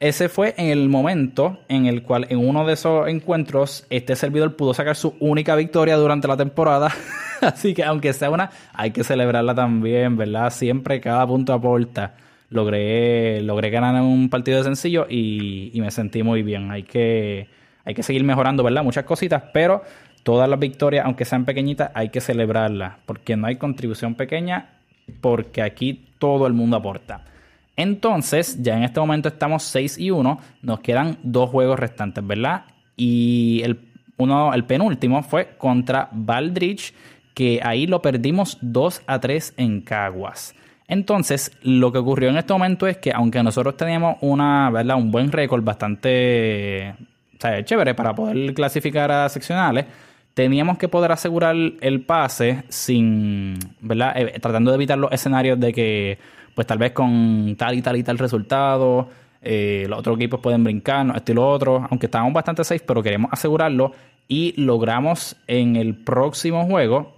Ese 0.00 0.31
fue 0.31 0.55
en 0.56 0.69
el 0.69 0.88
momento 0.88 1.59
en 1.69 1.85
el 1.85 2.03
cual 2.03 2.27
en 2.31 2.38
uno 2.38 2.67
de 2.67 2.73
esos 2.73 3.06
encuentros 3.09 3.87
este 3.91 4.17
servidor 4.17 4.56
pudo 4.56 4.73
sacar 4.73 4.97
su 4.97 5.15
única 5.21 5.55
victoria 5.55 5.97
durante 5.97 6.27
la 6.27 6.38
temporada. 6.38 6.91
Así 7.43 7.75
que 7.75 7.85
aunque 7.85 8.15
sea 8.15 8.31
una, 8.31 8.50
hay 8.73 8.93
que 8.93 9.05
celebrarla 9.05 9.55
también, 9.55 10.17
¿verdad? 10.17 10.50
Siempre 10.50 11.03
cada 11.03 11.27
punto 11.27 11.53
aporta. 11.53 12.15
Logré, 12.49 13.43
logré 13.43 13.69
ganar 13.69 14.00
un 14.00 14.31
partido 14.31 14.56
de 14.56 14.65
sencillo 14.65 15.06
y 15.11 15.73
me 15.75 15.91
sentí 15.91 16.23
muy 16.23 16.43
bien. 16.43 16.71
Hay 16.71 16.85
que, 16.85 17.49
hay 17.90 17.94
que 17.94 18.02
seguir 18.02 18.25
mejorando, 18.25 18.62
¿verdad? 18.62 18.82
Muchas 18.82 19.04
cositas, 19.04 19.42
pero 19.52 19.82
todas 20.22 20.48
las 20.48 20.58
victorias, 20.58 21.04
aunque 21.04 21.25
sean 21.25 21.44
pequeñitas, 21.44 21.90
hay 21.94 22.08
que 22.08 22.20
celebrarlas, 22.20 22.94
porque 23.04 23.37
no 23.37 23.46
hay 23.46 23.56
contribución 23.56 24.14
pequeña, 24.14 24.79
porque 25.20 25.62
aquí 25.62 26.06
todo 26.19 26.46
el 26.46 26.53
mundo 26.53 26.76
aporta. 26.76 27.24
Entonces, 27.76 28.62
ya 28.62 28.76
en 28.76 28.84
este 28.84 29.00
momento 29.00 29.29
estamos 29.29 29.62
6 29.65 29.98
y 29.98 30.10
1, 30.10 30.38
nos 30.62 30.81
quedan 30.81 31.19
dos 31.22 31.50
juegos 31.50 31.79
restantes, 31.79 32.24
¿verdad? 32.26 32.65
Y 32.96 33.62
el, 33.65 33.81
uno, 34.19 34.55
el 34.55 34.65
penúltimo 34.65 35.22
fue 35.22 35.56
contra 35.56 36.08
Valdrich, 36.12 36.94
que 37.34 37.60
ahí 37.62 37.86
lo 37.86 38.03
perdimos 38.03 38.58
2 38.60 39.03
a 39.06 39.19
3 39.19 39.55
en 39.56 39.81
Caguas. 39.81 40.55
Entonces, 40.88 41.53
lo 41.62 41.93
que 41.93 41.98
ocurrió 41.98 42.31
en 42.31 42.36
este 42.36 42.53
momento 42.53 42.86
es 42.86 42.98
que 42.98 43.12
aunque 43.12 43.43
nosotros 43.43 43.76
teníamos 43.76 44.17
una, 44.20 44.70
¿verdad? 44.70 44.96
un 44.96 45.10
buen 45.10 45.31
récord 45.31 45.62
bastante 45.62 46.94
chévere 47.65 47.94
para 47.94 48.15
poder 48.15 48.55
clasificar 48.55 49.11
a 49.11 49.29
seccionales, 49.29 49.87
teníamos 50.35 50.79
que 50.79 50.89
poder 50.89 51.13
asegurar 51.13 51.56
el 51.81 52.03
pase 52.03 52.65
sin, 52.69 53.59
¿verdad? 53.81 54.13
Eh, 54.17 54.39
tratando 54.41 54.70
de 54.70 54.77
evitar 54.77 54.99
los 54.99 55.13
escenarios 55.13 55.59
de 55.59 55.73
que, 55.73 56.19
pues 56.55 56.67
tal 56.67 56.79
vez 56.79 56.93
con 56.93 57.56
tal 57.56 57.75
y 57.75 57.82
tal 57.82 57.97
y 57.97 58.03
tal 58.03 58.19
resultado, 58.19 59.09
eh, 59.43 59.87
los 59.89 59.99
otros 59.99 60.17
equipos 60.17 60.41
pueden 60.41 60.65
brincar, 60.65 61.15
esto 61.17 61.32
y 61.32 61.35
lo 61.35 61.49
otro, 61.49 61.87
aunque 61.91 62.06
estábamos 62.06 62.32
bastante 62.32 62.65
safe, 62.65 62.85
pero 62.87 63.03
queremos 63.03 63.31
asegurarlo 63.32 63.93
y 64.29 64.55
logramos 64.61 65.37
en 65.47 65.77
el 65.77 65.94
próximo 65.94 66.65
juego, 66.67 67.17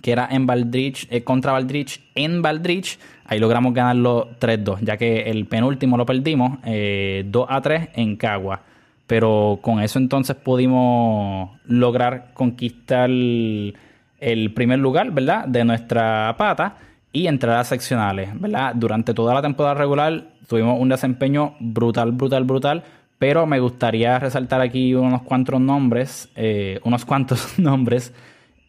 que 0.00 0.12
era 0.12 0.26
en 0.30 0.46
Valdrich, 0.46 1.06
eh, 1.10 1.22
contra 1.24 1.52
Valdrich 1.52 2.00
en 2.14 2.40
Valdrich, 2.40 2.98
ahí 3.26 3.38
logramos 3.38 3.74
ganarlo 3.74 4.30
3-2, 4.38 4.78
ya 4.80 4.96
que 4.96 5.22
el 5.30 5.46
penúltimo 5.46 5.98
lo 5.98 6.06
perdimos 6.06 6.58
2 6.62 7.46
a 7.48 7.60
3 7.60 7.88
en 7.94 8.16
Cagua 8.16 8.62
pero 9.10 9.58
con 9.60 9.82
eso 9.82 9.98
entonces 9.98 10.36
pudimos 10.36 11.50
lograr 11.64 12.30
conquistar 12.32 13.10
el 13.10 14.52
primer 14.54 14.78
lugar, 14.78 15.10
¿verdad? 15.10 15.48
De 15.48 15.64
nuestra 15.64 16.36
pata 16.38 16.76
y 17.12 17.26
entrar 17.26 17.58
a 17.58 17.64
seccionales, 17.64 18.40
¿verdad? 18.40 18.72
Durante 18.76 19.12
toda 19.12 19.34
la 19.34 19.42
temporada 19.42 19.74
regular 19.74 20.28
tuvimos 20.46 20.78
un 20.78 20.90
desempeño 20.90 21.56
brutal, 21.58 22.12
brutal, 22.12 22.44
brutal, 22.44 22.84
pero 23.18 23.46
me 23.46 23.58
gustaría 23.58 24.16
resaltar 24.20 24.60
aquí 24.60 24.94
unos 24.94 25.22
cuantos 25.22 25.60
nombres, 25.60 26.28
eh, 26.36 26.78
unos 26.84 27.04
cuantos 27.04 27.58
nombres. 27.58 28.14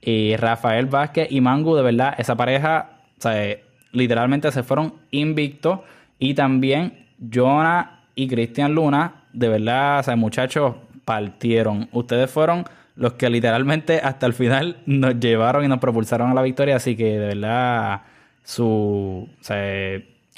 Eh, 0.02 0.38
Rafael 0.40 0.88
Vázquez 0.88 1.28
y 1.32 1.40
Mangu, 1.40 1.76
de 1.76 1.84
verdad, 1.84 2.16
esa 2.18 2.36
pareja, 2.36 2.90
sea, 3.20 3.58
literalmente 3.92 4.52
se 4.52 4.64
fueron 4.64 4.96
invictos. 5.12 5.82
Y 6.18 6.34
también 6.34 7.06
Jonah 7.32 8.06
y 8.16 8.28
Cristian 8.28 8.74
Luna, 8.74 9.21
de 9.34 9.50
verdad, 9.50 10.00
o 10.00 10.04
sea, 10.04 10.16
muchachos, 10.16 10.76
partieron. 11.06 11.90
Ustedes 11.92 12.30
fueron 12.30 12.66
los 12.96 13.14
que 13.14 13.30
literalmente 13.30 14.00
hasta 14.04 14.26
el 14.26 14.34
final 14.34 14.78
nos 14.86 15.20
llevaron 15.20 15.64
y 15.66 15.68
nos 15.68 15.80
propulsaron 15.80 16.30
a 16.30 16.34
la 16.34 16.42
victoria. 16.42 16.76
Así 16.76 16.96
que 16.96 17.18
de 17.18 17.28
verdad, 17.36 18.02
su, 18.44 19.28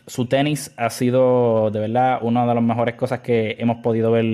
su 0.07 0.25
tenis 0.27 0.73
ha 0.77 0.89
sido 0.89 1.71
de 1.71 1.79
verdad 1.79 2.19
una 2.21 2.45
de 2.45 2.55
las 2.55 2.63
mejores 2.63 2.95
cosas 2.95 3.19
que 3.19 3.55
hemos 3.59 3.77
podido 3.77 4.11
ver. 4.11 4.25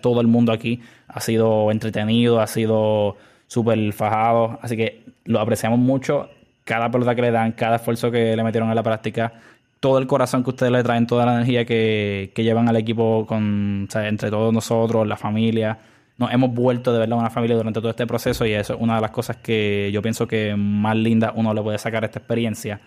todo 0.00 0.20
el 0.20 0.26
mundo 0.26 0.52
aquí 0.52 0.80
ha 1.08 1.20
sido 1.20 1.70
entretenido, 1.70 2.40
ha 2.40 2.46
sido 2.46 3.16
súper 3.46 3.92
fajado. 3.92 4.58
Así 4.62 4.76
que 4.76 5.04
lo 5.24 5.40
apreciamos 5.40 5.78
mucho. 5.78 6.30
Cada 6.64 6.90
pelota 6.90 7.14
que 7.14 7.22
le 7.22 7.30
dan, 7.30 7.52
cada 7.52 7.76
esfuerzo 7.76 8.10
que 8.10 8.36
le 8.36 8.44
metieron 8.44 8.68
en 8.68 8.76
la 8.76 8.82
práctica, 8.82 9.32
todo 9.80 9.98
el 9.98 10.06
corazón 10.06 10.44
que 10.44 10.50
ustedes 10.50 10.70
le 10.70 10.82
traen, 10.82 11.06
toda 11.06 11.26
la 11.26 11.34
energía 11.34 11.64
que, 11.64 12.32
que 12.34 12.44
llevan 12.44 12.68
al 12.68 12.76
equipo 12.76 13.26
con, 13.26 13.88
entre 13.94 14.30
todos 14.30 14.52
nosotros, 14.52 15.06
la 15.06 15.16
familia 15.16 15.78
nos 16.20 16.30
hemos 16.34 16.52
vuelto 16.52 16.92
de 16.92 16.98
verdad 16.98 17.18
una 17.18 17.30
familia 17.30 17.56
durante 17.56 17.80
todo 17.80 17.88
este 17.88 18.06
proceso 18.06 18.44
y 18.44 18.52
eso 18.52 18.74
es 18.74 18.80
una 18.80 18.96
de 18.96 19.00
las 19.00 19.10
cosas 19.10 19.38
que 19.38 19.90
yo 19.90 20.02
pienso 20.02 20.28
que 20.28 20.54
más 20.54 20.94
linda 20.94 21.32
uno 21.34 21.54
le 21.54 21.62
puede 21.62 21.78
sacar 21.78 22.04
esta 22.04 22.18
experiencia. 22.18 22.78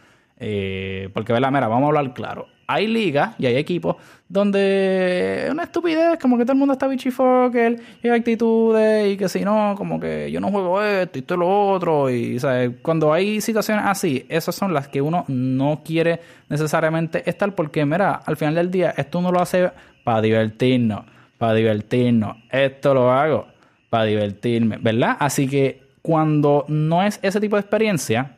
Eh, 0.45 1.09
porque, 1.13 1.31
¿verdad? 1.31 1.51
Mira, 1.51 1.67
vamos 1.67 1.83
a 1.83 1.87
hablar 1.87 2.13
claro. 2.13 2.47
Hay 2.67 2.87
ligas 2.87 3.35
y 3.39 3.45
hay 3.45 3.55
equipos 3.55 3.97
donde 4.27 5.45
es 5.45 5.51
una 5.51 5.63
estupidez, 5.63 6.17
como 6.19 6.37
que 6.37 6.43
todo 6.43 6.53
el 6.53 6.59
mundo 6.59 6.73
está 6.73 6.87
bichifoker 6.87 7.79
y 8.01 8.07
hay 8.07 8.19
actitudes 8.19 9.13
y 9.13 9.17
que 9.17 9.29
si 9.29 9.41
no, 9.41 9.75
como 9.77 9.99
que 9.99 10.31
yo 10.31 10.39
no 10.39 10.49
juego 10.49 10.81
esto 10.81 11.19
y 11.19 11.21
esto 11.21 11.35
y 11.35 11.37
lo 11.37 11.69
otro. 11.71 12.09
Y, 12.09 12.39
¿sabes? 12.39 12.71
Cuando 12.81 13.13
hay 13.13 13.41
situaciones 13.41 13.85
así, 13.85 14.25
esas 14.29 14.55
son 14.55 14.73
las 14.73 14.87
que 14.87 15.01
uno 15.01 15.25
no 15.27 15.81
quiere 15.85 16.19
necesariamente 16.49 17.29
estar 17.29 17.53
porque, 17.53 17.85
mira, 17.85 18.21
al 18.25 18.37
final 18.37 18.55
del 18.55 18.71
día, 18.71 18.93
esto 18.97 19.19
uno 19.19 19.31
lo 19.31 19.41
hace 19.41 19.71
para 20.03 20.21
divertirnos 20.21 21.05
para 21.43 21.55
divertirnos. 21.55 22.37
Esto 22.49 22.93
lo 22.93 23.11
hago 23.11 23.47
para 23.89 24.05
divertirme, 24.05 24.77
¿verdad? 24.79 25.17
Así 25.19 25.45
que 25.49 25.83
cuando 26.01 26.63
no 26.69 27.03
es 27.03 27.19
ese 27.21 27.41
tipo 27.41 27.57
de 27.57 27.59
experiencia, 27.59 28.37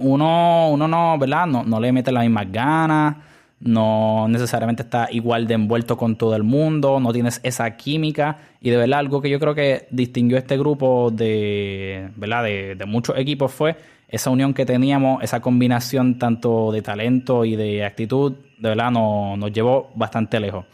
uno, 0.00 0.70
uno 0.70 0.88
no, 0.88 1.18
¿verdad? 1.18 1.46
No, 1.46 1.64
no 1.64 1.80
le 1.80 1.92
mete 1.92 2.12
las 2.12 2.24
mismas 2.24 2.50
ganas, 2.50 3.16
no 3.60 4.26
necesariamente 4.28 4.82
está 4.82 5.08
igual 5.10 5.46
de 5.46 5.54
envuelto 5.54 5.96
con 5.96 6.16
todo 6.16 6.34
el 6.34 6.42
mundo, 6.42 6.98
no 7.00 7.12
tienes 7.12 7.40
esa 7.42 7.76
química. 7.76 8.38
Y 8.60 8.70
de 8.70 8.76
verdad, 8.76 9.00
algo 9.00 9.20
que 9.20 9.30
yo 9.30 9.38
creo 9.38 9.54
que 9.54 9.86
distinguió 9.90 10.38
este 10.38 10.56
grupo 10.58 11.10
de, 11.10 12.10
¿verdad? 12.16 12.44
De, 12.44 12.74
de 12.74 12.86
muchos 12.86 13.16
equipos 13.18 13.52
fue 13.52 13.76
esa 14.08 14.30
unión 14.30 14.54
que 14.54 14.66
teníamos, 14.66 15.22
esa 15.22 15.40
combinación 15.40 16.18
tanto 16.18 16.72
de 16.72 16.82
talento 16.82 17.44
y 17.44 17.54
de 17.54 17.84
actitud, 17.84 18.32
de 18.58 18.68
verdad 18.70 18.90
nos, 18.90 19.38
nos 19.38 19.52
llevó 19.52 19.90
bastante 19.94 20.40
lejos. 20.40 20.64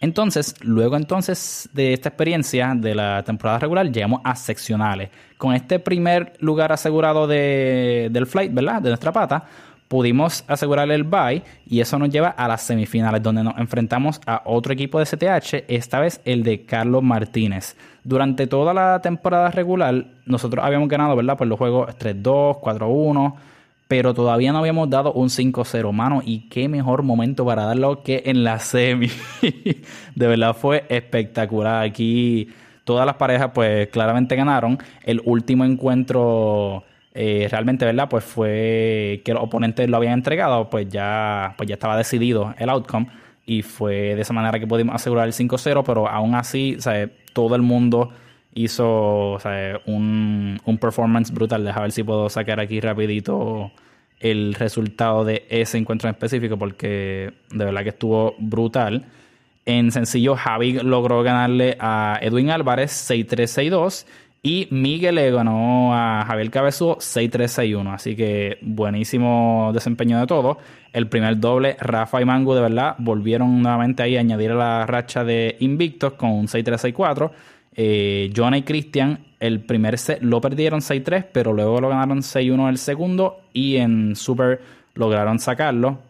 Entonces, 0.00 0.54
luego 0.60 0.96
entonces 0.96 1.68
de 1.72 1.94
esta 1.94 2.10
experiencia 2.10 2.74
de 2.76 2.94
la 2.94 3.22
temporada 3.22 3.58
regular, 3.58 3.90
llegamos 3.90 4.20
a 4.24 4.36
seccionales. 4.36 5.10
Con 5.38 5.54
este 5.54 5.78
primer 5.78 6.34
lugar 6.40 6.72
asegurado 6.72 7.26
de, 7.26 8.08
del 8.12 8.26
flight, 8.26 8.52
¿verdad? 8.52 8.82
De 8.82 8.90
nuestra 8.90 9.12
pata, 9.12 9.44
pudimos 9.88 10.44
asegurar 10.48 10.90
el 10.90 11.04
bye 11.04 11.42
y 11.66 11.80
eso 11.80 11.98
nos 11.98 12.10
lleva 12.10 12.28
a 12.28 12.48
las 12.48 12.62
semifinales 12.62 13.22
donde 13.22 13.44
nos 13.44 13.56
enfrentamos 13.58 14.20
a 14.26 14.42
otro 14.44 14.72
equipo 14.72 14.98
de 14.98 15.06
CTH, 15.06 15.64
esta 15.68 16.00
vez 16.00 16.20
el 16.24 16.42
de 16.42 16.64
Carlos 16.64 17.02
Martínez. 17.02 17.76
Durante 18.04 18.46
toda 18.46 18.74
la 18.74 19.00
temporada 19.00 19.50
regular 19.50 20.06
nosotros 20.26 20.64
habíamos 20.64 20.88
ganado, 20.88 21.16
¿verdad? 21.16 21.36
Por 21.36 21.46
los 21.46 21.58
juegos 21.58 21.88
3-2, 21.98 22.60
4-1 22.60 23.34
pero 23.88 24.14
todavía 24.14 24.52
no 24.52 24.58
habíamos 24.58 24.90
dado 24.90 25.12
un 25.12 25.28
5-0, 25.28 25.92
mano. 25.92 26.22
Y 26.24 26.48
qué 26.48 26.68
mejor 26.68 27.02
momento 27.02 27.44
para 27.44 27.64
darlo 27.64 28.02
que 28.02 28.22
en 28.26 28.42
la 28.42 28.58
semi. 28.58 29.08
de 30.14 30.26
verdad 30.26 30.56
fue 30.56 30.84
espectacular. 30.88 31.84
Aquí 31.84 32.48
todas 32.84 33.06
las 33.06 33.16
parejas, 33.16 33.50
pues 33.54 33.88
claramente 33.88 34.34
ganaron. 34.34 34.78
El 35.04 35.22
último 35.24 35.64
encuentro. 35.64 36.84
Eh, 37.18 37.48
realmente, 37.50 37.86
¿verdad? 37.86 38.08
Pues 38.10 38.24
fue 38.24 39.22
que 39.24 39.32
los 39.32 39.42
oponentes 39.42 39.88
lo 39.88 39.96
habían 39.96 40.12
entregado, 40.12 40.68
pues 40.68 40.86
ya, 40.90 41.54
pues 41.56 41.66
ya 41.66 41.74
estaba 41.74 41.96
decidido 41.96 42.54
el 42.58 42.68
outcome. 42.68 43.06
Y 43.46 43.62
fue 43.62 44.14
de 44.14 44.20
esa 44.20 44.34
manera 44.34 44.58
que 44.58 44.66
pudimos 44.66 44.96
asegurar 44.96 45.26
el 45.26 45.32
5-0, 45.32 45.82
pero 45.86 46.08
aún 46.08 46.34
así, 46.34 46.76
todo 47.32 47.54
el 47.54 47.62
mundo 47.62 48.10
hizo 48.56 49.38
un, 49.86 50.58
un, 50.64 50.78
performance 50.78 51.30
brutal. 51.32 51.64
Deja 51.64 51.80
ver 51.80 51.92
si 51.92 52.02
puedo 52.02 52.28
sacar 52.28 52.58
aquí 52.58 52.80
rapidito 52.80 53.70
el 54.18 54.54
resultado 54.54 55.24
de 55.24 55.46
ese 55.50 55.78
encuentro 55.78 56.08
en 56.08 56.14
específico 56.14 56.56
porque 56.56 57.32
de 57.50 57.64
verdad 57.64 57.82
que 57.82 57.90
estuvo 57.90 58.34
brutal. 58.38 59.04
En 59.66 59.90
sencillo, 59.92 60.36
Javi 60.36 60.74
logró 60.74 61.22
ganarle 61.22 61.76
a 61.80 62.18
Edwin 62.22 62.50
Álvarez 62.50 63.10
6-3-6-2 63.10 64.06
y 64.46 64.68
Miguel 64.70 65.16
le 65.16 65.28
ganó 65.32 65.92
a 65.92 66.24
Javier 66.24 66.52
Cabezudo 66.52 66.98
6-3-6-1. 66.98 67.92
Así 67.92 68.14
que 68.14 68.58
buenísimo 68.62 69.72
desempeño 69.74 70.20
de 70.20 70.26
todo. 70.28 70.58
El 70.92 71.08
primer 71.08 71.40
doble, 71.40 71.76
Rafa 71.80 72.22
y 72.22 72.24
Mango 72.24 72.54
de 72.54 72.60
verdad 72.60 72.94
volvieron 72.98 73.60
nuevamente 73.60 74.04
ahí 74.04 74.16
a 74.16 74.20
añadir 74.20 74.52
a 74.52 74.54
la 74.54 74.86
racha 74.86 75.24
de 75.24 75.56
invictos 75.58 76.12
con 76.12 76.30
un 76.30 76.46
6-3-6-4. 76.46 77.32
Eh, 77.76 78.32
y 78.32 78.62
Christian, 78.62 79.26
el 79.38 79.60
primer 79.60 79.98
set 79.98 80.22
lo 80.22 80.40
perdieron 80.40 80.80
6-3, 80.80 81.26
pero 81.32 81.52
luego 81.52 81.80
lo 81.80 81.88
ganaron 81.90 82.20
6-1 82.20 82.68
el 82.70 82.78
segundo 82.78 83.40
y 83.52 83.76
en 83.76 84.16
Super 84.16 84.60
lograron 84.94 85.38
sacarlo. 85.38 86.00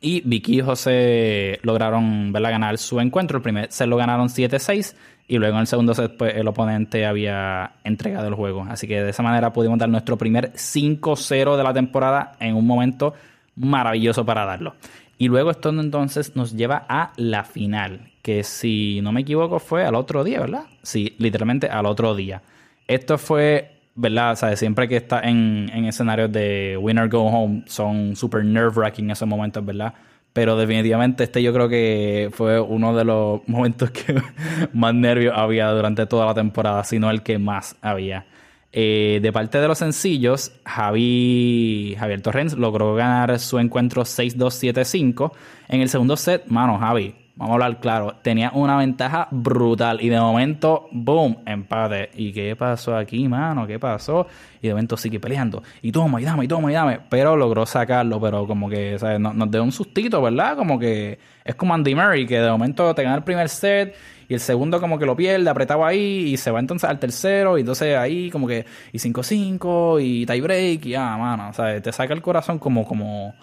Y 0.00 0.22
Vicky 0.22 0.58
y 0.58 0.60
José 0.62 1.58
lograron 1.62 2.32
verla 2.32 2.50
ganar 2.50 2.78
su 2.78 3.00
encuentro. 3.00 3.38
El 3.38 3.42
primer 3.42 3.72
set 3.72 3.88
lo 3.88 3.96
ganaron 3.96 4.28
7-6 4.28 4.94
y 5.28 5.38
luego 5.38 5.56
en 5.56 5.62
el 5.62 5.66
segundo 5.66 5.94
set 5.94 6.16
pues, 6.16 6.34
el 6.36 6.46
oponente 6.48 7.04
había 7.04 7.72
entregado 7.84 8.28
el 8.28 8.34
juego. 8.34 8.66
Así 8.68 8.86
que 8.86 9.02
de 9.02 9.10
esa 9.10 9.22
manera 9.22 9.52
pudimos 9.52 9.78
dar 9.78 9.88
nuestro 9.88 10.16
primer 10.16 10.52
5-0 10.52 11.56
de 11.56 11.62
la 11.62 11.74
temporada 11.74 12.36
en 12.40 12.54
un 12.54 12.66
momento 12.66 13.14
maravilloso 13.56 14.24
para 14.24 14.44
darlo. 14.44 14.76
Y 15.18 15.28
luego 15.28 15.50
esto 15.50 15.70
entonces 15.70 16.36
nos 16.36 16.54
lleva 16.54 16.84
a 16.88 17.12
la 17.16 17.44
final, 17.44 18.12
que 18.22 18.42
si 18.42 19.00
no 19.02 19.12
me 19.12 19.22
equivoco 19.22 19.58
fue 19.58 19.84
al 19.84 19.94
otro 19.94 20.24
día, 20.24 20.40
¿verdad? 20.40 20.64
Sí, 20.82 21.14
literalmente 21.18 21.68
al 21.68 21.86
otro 21.86 22.14
día. 22.14 22.42
Esto 22.86 23.16
fue, 23.16 23.80
¿verdad? 23.94 24.32
O 24.32 24.56
siempre 24.56 24.88
que 24.88 24.96
está 24.96 25.20
en, 25.20 25.70
en 25.72 25.86
escenarios 25.86 26.30
de 26.30 26.76
winner 26.78 27.08
go 27.08 27.22
home 27.24 27.62
son 27.66 28.14
super 28.14 28.44
nerve 28.44 28.72
wracking 28.76 29.10
esos 29.10 29.26
momentos, 29.26 29.64
¿verdad? 29.64 29.94
Pero 30.34 30.54
definitivamente 30.54 31.24
este 31.24 31.42
yo 31.42 31.50
creo 31.54 31.66
que 31.66 32.28
fue 32.30 32.60
uno 32.60 32.94
de 32.94 33.04
los 33.04 33.40
momentos 33.48 33.90
que 33.90 34.20
más 34.74 34.94
nervios 34.94 35.32
había 35.34 35.70
durante 35.70 36.04
toda 36.04 36.26
la 36.26 36.34
temporada, 36.34 36.84
sino 36.84 37.10
el 37.10 37.22
que 37.22 37.38
más 37.38 37.76
había. 37.80 38.26
Eh, 38.72 39.20
de 39.22 39.32
parte 39.32 39.58
de 39.58 39.68
los 39.68 39.78
sencillos, 39.78 40.52
Javi, 40.64 41.96
Javier 41.98 42.20
Torrens 42.20 42.54
logró 42.54 42.94
ganar 42.94 43.38
su 43.38 43.58
encuentro 43.58 44.02
6-2-7-5. 44.02 45.32
En 45.68 45.80
el 45.80 45.88
segundo 45.88 46.16
set, 46.16 46.46
mano, 46.48 46.78
Javi, 46.78 47.14
vamos 47.36 47.52
a 47.52 47.54
hablar 47.54 47.80
claro, 47.80 48.16
tenía 48.22 48.50
una 48.54 48.76
ventaja 48.76 49.28
brutal 49.30 50.00
y 50.00 50.08
de 50.08 50.18
momento, 50.18 50.88
boom, 50.90 51.38
empate. 51.46 52.10
¿Y 52.14 52.32
qué 52.32 52.56
pasó 52.56 52.96
aquí, 52.96 53.28
mano? 53.28 53.66
¿Qué 53.66 53.78
pasó? 53.78 54.26
Y 54.60 54.66
de 54.66 54.74
momento 54.74 54.96
sigue 54.96 55.20
peleando. 55.20 55.62
Y 55.80 55.92
toma, 55.92 56.20
y 56.20 56.24
dame, 56.24 56.44
y 56.44 56.48
toma, 56.48 56.70
y 56.70 56.74
dame. 56.74 57.00
Pero 57.08 57.36
logró 57.36 57.64
sacarlo, 57.66 58.20
pero 58.20 58.46
como 58.46 58.68
que, 58.68 58.98
¿sabes? 58.98 59.20
Nos, 59.20 59.34
nos 59.34 59.50
dio 59.50 59.62
un 59.62 59.72
sustito, 59.72 60.20
¿verdad? 60.20 60.56
Como 60.56 60.78
que 60.78 61.18
es 61.44 61.54
como 61.54 61.72
Andy 61.74 61.94
Murray, 61.94 62.26
que 62.26 62.40
de 62.40 62.50
momento 62.50 62.94
te 62.94 63.02
gana 63.02 63.16
el 63.16 63.22
primer 63.24 63.48
set 63.48 63.94
y 64.28 64.34
el 64.34 64.40
segundo 64.40 64.80
como 64.80 64.98
que 64.98 65.06
lo 65.06 65.16
pierde, 65.16 65.48
apretado 65.48 65.84
ahí, 65.84 66.32
y 66.32 66.36
se 66.36 66.50
va 66.50 66.60
entonces 66.60 66.88
al 66.88 66.98
tercero, 66.98 67.58
y 67.58 67.60
entonces 67.60 67.96
ahí 67.96 68.30
como 68.30 68.46
que, 68.46 68.66
y 68.92 68.98
5-5, 68.98 70.00
y 70.02 70.26
tie 70.26 70.40
break, 70.40 70.86
y 70.86 70.94
ah, 70.94 71.16
mano, 71.16 71.50
o 71.50 71.52
sea, 71.52 71.80
te 71.80 71.92
saca 71.92 72.14
el 72.14 72.22
corazón 72.22 72.58
como, 72.58 72.86
como, 72.86 73.34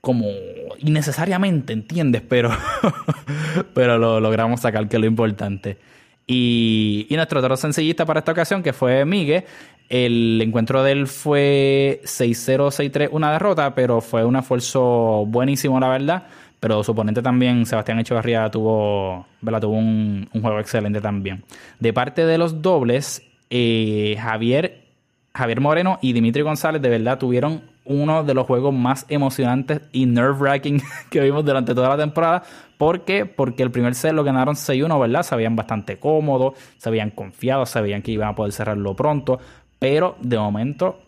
como 0.00 0.26
innecesariamente, 0.78 1.72
¿entiendes? 1.72 2.22
Pero, 2.28 2.50
pero 3.74 3.98
lo 3.98 4.20
logramos 4.20 4.60
sacar, 4.60 4.88
que 4.88 4.96
es 4.96 5.00
lo 5.00 5.06
importante. 5.06 5.78
Y, 6.26 7.06
y 7.08 7.16
nuestro 7.16 7.40
otro 7.40 7.56
sencillista 7.56 8.04
para 8.04 8.20
esta 8.20 8.32
ocasión, 8.32 8.62
que 8.62 8.72
fue 8.72 9.04
Miguel, 9.06 9.44
el 9.88 10.40
encuentro 10.42 10.82
de 10.82 10.92
él 10.92 11.06
fue 11.06 12.00
6-0, 12.04 12.68
6-3, 12.68 13.08
una 13.10 13.32
derrota, 13.32 13.74
pero 13.74 14.02
fue 14.02 14.24
un 14.24 14.36
esfuerzo 14.36 15.24
buenísimo, 15.26 15.80
la 15.80 15.88
verdad. 15.88 16.26
Pero 16.60 16.82
su 16.82 16.92
oponente 16.92 17.22
también, 17.22 17.66
Sebastián 17.66 18.00
Echevarría, 18.00 18.50
tuvo, 18.50 19.26
tuvo 19.60 19.76
un, 19.76 20.28
juego 20.32 20.58
excelente 20.58 21.00
también. 21.00 21.44
De 21.78 21.92
parte 21.92 22.26
de 22.26 22.36
los 22.36 22.62
dobles, 22.62 23.22
eh, 23.50 24.16
Javier, 24.20 24.84
Javier 25.34 25.60
Moreno 25.60 25.98
y 26.02 26.12
Dimitri 26.12 26.42
González 26.42 26.82
de 26.82 26.88
verdad 26.88 27.18
tuvieron 27.18 27.62
uno 27.84 28.22
de 28.22 28.34
los 28.34 28.46
juegos 28.46 28.74
más 28.74 29.06
emocionantes 29.08 29.80
y 29.92 30.06
nerve-wracking 30.06 30.82
que 31.10 31.20
vimos 31.20 31.44
durante 31.44 31.74
toda 31.74 31.88
la 31.90 31.96
temporada. 31.96 32.42
¿Por 32.76 33.04
qué? 33.04 33.24
Porque 33.24 33.62
el 33.62 33.70
primer 33.70 33.94
set 33.94 34.12
lo 34.12 34.24
ganaron 34.24 34.54
6-1, 34.54 35.00
¿verdad? 35.00 35.22
Se 35.22 35.34
veían 35.34 35.56
bastante 35.56 35.98
cómodos, 35.98 36.54
se 36.76 36.88
habían 36.88 37.10
confiado, 37.10 37.66
sabían 37.66 38.02
que 38.02 38.12
iban 38.12 38.28
a 38.28 38.34
poder 38.34 38.52
cerrarlo 38.52 38.94
pronto. 38.94 39.38
Pero 39.78 40.16
de 40.20 40.38
momento 40.38 41.00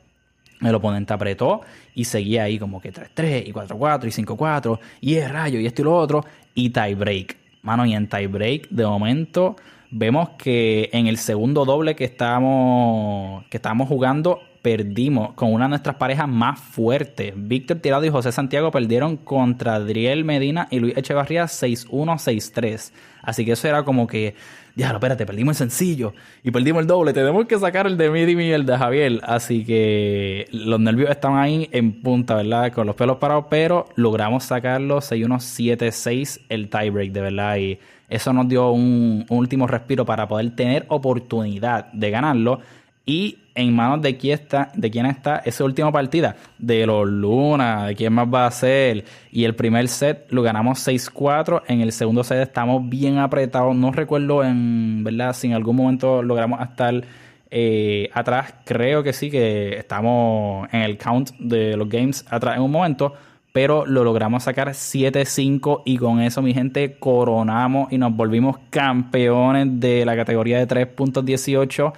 el 0.61 0.75
oponente 0.75 1.13
apretó 1.13 1.63
y 1.95 2.05
seguía 2.05 2.45
ahí 2.45 2.59
como 2.59 2.81
que 2.81 2.93
3-3 2.93 3.47
y 3.47 3.53
4-4 3.53 4.05
y 4.05 4.25
5-4 4.25 4.79
y 5.01 5.15
es 5.17 5.31
rayo 5.31 5.59
y 5.61 5.67
esto 5.67 5.83
y 5.83 5.85
lo 5.85 5.97
otro 5.97 6.25
y 6.55 6.71
tie 6.71 6.95
break. 6.95 7.37
Mano, 7.63 7.85
y 7.87 7.95
en 7.95 8.09
tie 8.09 8.27
break 8.27 8.69
de 8.71 8.87
momento 8.87 9.57
vemos 9.91 10.31
que 10.31 10.89
en 10.93 11.07
el 11.07 11.19
segundo 11.19 11.65
doble 11.65 11.97
que 11.97 12.05
estábamos, 12.05 13.45
que 13.47 13.57
estábamos 13.57 13.89
jugando, 13.89 14.41
perdimos 14.63 15.35
con 15.35 15.53
una 15.53 15.65
de 15.65 15.71
nuestras 15.71 15.97
parejas 15.97 16.29
más 16.29 16.61
fuertes. 16.61 17.33
Víctor 17.37 17.79
Tirado 17.79 18.05
y 18.05 18.11
José 18.11 18.33
Santiago 18.33 18.71
perdieron 18.71 19.17
contra 19.17 19.75
Adriel 19.77 20.25
Medina 20.25 20.69
y 20.71 20.81
Luis 20.81 20.97
Echevarría 20.97 21.45
6-1, 21.45 21.89
6-3. 21.91 22.93
Así 23.23 23.45
que 23.45 23.53
eso 23.53 23.69
era 23.69 23.83
como 23.83 24.07
que, 24.07 24.35
ya, 24.77 24.91
espérate, 24.91 25.27
perdimos 25.27 25.61
el 25.61 25.69
sencillo 25.71 26.15
y 26.43 26.51
perdimos 26.51 26.83
el 26.83 26.87
doble. 26.87 27.13
Tenemos 27.13 27.47
que 27.47 27.59
sacar 27.59 27.87
el 27.87 27.97
de 27.97 28.11
Midi 28.11 28.41
y 28.41 28.53
el 28.53 28.67
de 28.67 28.77
Javier. 28.77 29.21
Así 29.23 29.65
que 29.65 30.47
los 30.53 30.81
nervios 30.81 31.11
estaban 31.11 31.39
ahí 31.39 31.69
en 31.73 32.03
punta, 32.03 32.35
¿verdad? 32.37 32.73
Con 32.73 32.87
los 32.87 32.97
pelos 32.97 33.19
parados, 33.19 33.47
pero 33.51 33.89
logramos 33.97 34.45
sacarlo 34.45 34.99
6-1, 34.99 35.79
7-6 35.79 36.41
el 36.49 36.69
tiebreak, 36.69 37.13
de 37.13 37.21
verdad. 37.21 37.57
Y 37.57 37.79
eso 38.11 38.33
nos 38.33 38.49
dio 38.49 38.73
un, 38.73 39.25
último 39.29 39.69
respiro 39.69 40.05
para 40.05 40.27
poder 40.27 40.51
tener 40.57 40.85
oportunidad 40.89 41.93
de 41.93 42.11
ganarlo. 42.11 42.61
Y 43.07 43.39
en 43.55 43.75
manos 43.75 44.03
de 44.03 44.17
quién 44.17 44.39
está, 44.39 44.71
de 44.75 44.91
quién 44.91 45.07
está 45.07 45.43
esa 45.45 45.65
última 45.65 45.91
partida, 45.91 46.37
de 46.59 46.87
los 46.87 47.09
Luna, 47.09 47.87
de 47.87 47.97
quién 47.97 48.13
más 48.13 48.29
va 48.33 48.47
a 48.47 48.51
ser. 48.51 49.05
Y 49.33 49.45
el 49.45 49.55
primer 49.55 49.89
set 49.89 50.27
lo 50.31 50.43
ganamos 50.43 50.87
6-4. 50.87 51.63
En 51.67 51.81
el 51.81 51.93
segundo 51.93 52.25
set 52.25 52.39
estamos 52.43 52.89
bien 52.89 53.19
apretados. 53.19 53.75
No 53.75 53.91
recuerdo 53.93 54.45
en 54.45 55.03
verdad 55.05 55.33
si 55.33 55.49
en 55.49 55.55
algún 55.55 55.77
momento 55.77 56.23
logramos 56.23 56.61
estar 56.61 57.03
eh, 57.51 58.09
atrás. 58.13 58.55
Creo 58.65 59.03
que 59.03 59.13
sí, 59.13 59.31
que 59.31 59.77
estamos 59.79 60.69
en 60.73 60.83
el 60.83 60.97
count 60.97 61.31
de 61.39 61.77
los 61.77 61.89
games 61.89 62.25
atrás 62.31 62.57
en 62.57 62.63
un 62.63 62.71
momento 62.71 63.15
pero 63.53 63.85
lo 63.85 64.05
logramos 64.05 64.45
sacar 64.45 64.69
7-5 64.69 65.83
y 65.85 65.97
con 65.99 66.21
eso 66.21 66.41
mi 66.41 66.55
gente 66.55 66.97
coronamos 66.99 67.93
y 67.93 67.99
nos 67.99 68.15
volvimos 68.15 68.59
campeones 68.71 69.81
de 69.81 70.05
la 70.05 70.15
categoría 70.15 70.65
de 70.65 70.69
3.18 70.69 71.93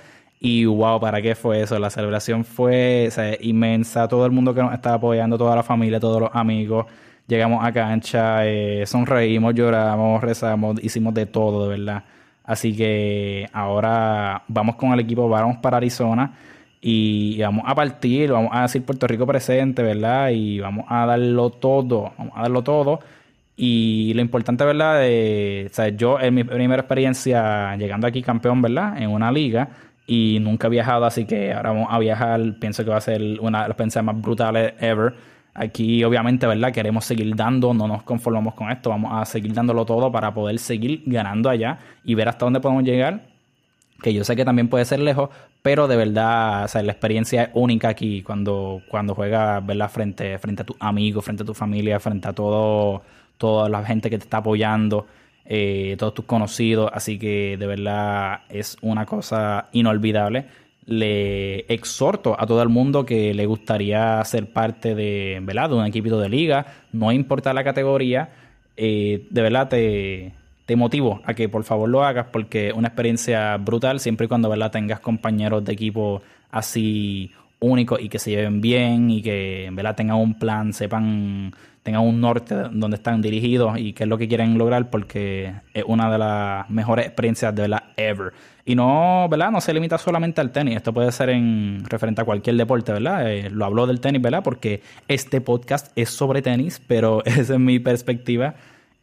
y 0.44 0.64
wow, 0.64 0.98
¿para 0.98 1.22
qué 1.22 1.36
fue 1.36 1.60
eso? 1.62 1.78
La 1.78 1.88
celebración 1.88 2.44
fue 2.44 3.08
inmensa, 3.42 4.08
todo 4.08 4.26
el 4.26 4.32
mundo 4.32 4.52
que 4.52 4.60
nos 4.60 4.74
estaba 4.74 4.96
apoyando, 4.96 5.38
toda 5.38 5.54
la 5.54 5.62
familia, 5.62 6.00
todos 6.00 6.20
los 6.20 6.30
amigos, 6.32 6.86
llegamos 7.28 7.64
a 7.64 7.70
cancha, 7.72 8.44
eh, 8.44 8.84
sonreímos, 8.84 9.54
lloramos, 9.54 10.20
rezamos, 10.20 10.82
hicimos 10.82 11.14
de 11.14 11.26
todo, 11.26 11.68
de 11.68 11.78
verdad. 11.78 12.02
Así 12.42 12.74
que 12.76 13.48
ahora 13.52 14.42
vamos 14.48 14.74
con 14.74 14.92
el 14.92 14.98
equipo, 14.98 15.28
vamos 15.28 15.58
para 15.58 15.76
Arizona 15.76 16.34
y 16.80 17.40
vamos 17.40 17.62
a 17.64 17.76
partir, 17.76 18.32
vamos 18.32 18.50
a 18.52 18.62
decir 18.62 18.82
Puerto 18.82 19.06
Rico 19.06 19.24
presente, 19.24 19.84
¿verdad? 19.84 20.30
Y 20.30 20.58
vamos 20.58 20.86
a 20.88 21.06
darlo 21.06 21.50
todo, 21.50 22.14
vamos 22.18 22.34
a 22.36 22.42
darlo 22.42 22.62
todo. 22.64 22.98
Y 23.54 24.12
lo 24.14 24.22
importante, 24.22 24.64
¿verdad? 24.64 24.98
De, 24.98 25.70
yo 25.96 26.18
en 26.18 26.34
mi 26.34 26.42
primera 26.42 26.80
experiencia 26.82 27.76
llegando 27.76 28.08
aquí 28.08 28.22
campeón, 28.22 28.60
¿verdad? 28.60 29.00
En 29.00 29.08
una 29.10 29.30
liga 29.30 29.68
y 30.06 30.38
nunca 30.40 30.66
he 30.66 30.70
viajado, 30.70 31.04
así 31.04 31.24
que 31.24 31.52
ahora 31.52 31.70
vamos 31.70 31.88
a 31.90 31.98
viajar, 31.98 32.40
pienso 32.58 32.84
que 32.84 32.90
va 32.90 32.96
a 32.96 33.00
ser 33.00 33.20
una 33.40 33.58
de 33.58 33.62
las 33.64 33.70
experiencias 33.70 34.04
más 34.04 34.20
brutales 34.20 34.74
ever. 34.80 35.14
Aquí 35.54 36.02
obviamente, 36.02 36.46
¿verdad? 36.46 36.72
Queremos 36.72 37.04
seguir 37.04 37.36
dando, 37.36 37.74
no 37.74 37.86
nos 37.86 38.02
conformamos 38.02 38.54
con 38.54 38.70
esto, 38.70 38.90
vamos 38.90 39.12
a 39.14 39.24
seguir 39.24 39.52
dándolo 39.52 39.84
todo 39.84 40.10
para 40.10 40.32
poder 40.32 40.58
seguir 40.58 41.02
ganando 41.06 41.50
allá 41.50 41.78
y 42.04 42.14
ver 42.14 42.28
hasta 42.28 42.46
dónde 42.46 42.60
podemos 42.60 42.84
llegar 42.84 43.32
que 44.02 44.12
yo 44.12 44.24
sé 44.24 44.36
que 44.36 44.44
también 44.44 44.68
puede 44.68 44.84
ser 44.84 45.00
lejos, 45.00 45.30
pero 45.62 45.88
de 45.88 45.96
verdad, 45.96 46.64
o 46.64 46.68
sea, 46.68 46.82
la 46.82 46.92
experiencia 46.92 47.44
es 47.44 47.50
única 47.54 47.88
aquí 47.88 48.22
cuando, 48.22 48.82
cuando 48.90 49.14
juegas, 49.14 49.64
¿verdad? 49.64 49.88
Frente, 49.88 50.38
frente 50.38 50.62
a 50.62 50.66
tus 50.66 50.76
amigos, 50.80 51.24
frente 51.24 51.44
a 51.44 51.46
tu 51.46 51.54
familia, 51.54 51.98
frente 52.00 52.28
a 52.28 52.32
todo, 52.32 53.02
toda 53.38 53.68
la 53.68 53.84
gente 53.84 54.10
que 54.10 54.18
te 54.18 54.24
está 54.24 54.38
apoyando, 54.38 55.06
eh, 55.54 55.96
todos 55.98 56.14
tus 56.14 56.24
conocidos, 56.24 56.90
así 56.94 57.18
que 57.18 57.58
de 57.58 57.66
verdad 57.66 58.40
es 58.48 58.78
una 58.80 59.04
cosa 59.04 59.68
inolvidable. 59.72 60.46
Le 60.86 61.70
exhorto 61.70 62.34
a 62.40 62.46
todo 62.46 62.62
el 62.62 62.70
mundo 62.70 63.04
que 63.04 63.34
le 63.34 63.44
gustaría 63.44 64.24
ser 64.24 64.50
parte 64.50 64.94
de, 64.94 65.40
¿verdad? 65.42 65.68
de 65.68 65.74
un 65.74 65.84
equipo 65.84 66.16
de 66.16 66.30
liga, 66.30 66.64
no 66.92 67.12
importa 67.12 67.52
la 67.52 67.64
categoría, 67.64 68.30
eh, 68.78 69.26
de 69.28 69.42
verdad 69.42 69.68
te, 69.68 70.32
te 70.64 70.74
motivo 70.74 71.20
a 71.26 71.34
que 71.34 71.50
por 71.50 71.64
favor 71.64 71.86
lo 71.86 72.02
hagas 72.02 72.28
porque 72.32 72.68
es 72.68 72.74
una 72.74 72.88
experiencia 72.88 73.58
brutal 73.58 74.00
siempre 74.00 74.24
y 74.24 74.28
cuando 74.28 74.48
¿verdad? 74.48 74.70
tengas 74.70 75.00
compañeros 75.00 75.62
de 75.66 75.74
equipo 75.74 76.22
así 76.50 77.30
únicos 77.60 78.00
y 78.00 78.08
que 78.08 78.18
se 78.18 78.30
lleven 78.30 78.62
bien 78.62 79.10
y 79.10 79.20
que 79.20 79.68
¿verdad? 79.70 79.96
tengan 79.96 80.16
un 80.16 80.38
plan, 80.38 80.72
sepan, 80.72 81.52
tengan 81.82 82.02
un 82.02 82.20
norte 82.20 82.54
donde 82.54 82.96
están 82.96 83.20
dirigidos 83.20 83.78
y 83.78 83.92
qué 83.92 84.04
es 84.04 84.08
lo 84.08 84.18
que 84.18 84.28
quieren 84.28 84.56
lograr 84.56 84.90
porque 84.90 85.54
es 85.74 85.84
una 85.86 86.10
de 86.10 86.18
las 86.18 86.70
mejores 86.70 87.06
experiencias 87.06 87.54
de 87.54 87.62
verdad 87.62 87.82
ever. 87.96 88.32
Y 88.64 88.76
no, 88.76 89.26
¿verdad? 89.28 89.50
No 89.50 89.60
se 89.60 89.74
limita 89.74 89.98
solamente 89.98 90.40
al 90.40 90.52
tenis, 90.52 90.76
esto 90.76 90.92
puede 90.92 91.10
ser 91.10 91.30
en 91.30 91.82
referente 91.88 92.22
a 92.22 92.24
cualquier 92.24 92.56
deporte, 92.56 92.92
¿verdad? 92.92 93.30
Eh, 93.30 93.50
lo 93.50 93.64
hablo 93.64 93.86
del 93.86 94.00
tenis, 94.00 94.22
¿verdad? 94.22 94.42
Porque 94.44 94.82
este 95.08 95.40
podcast 95.40 95.90
es 95.96 96.10
sobre 96.10 96.42
tenis, 96.42 96.80
pero 96.86 97.22
esa 97.24 97.54
es 97.54 97.58
mi 97.58 97.80
perspectiva 97.80 98.54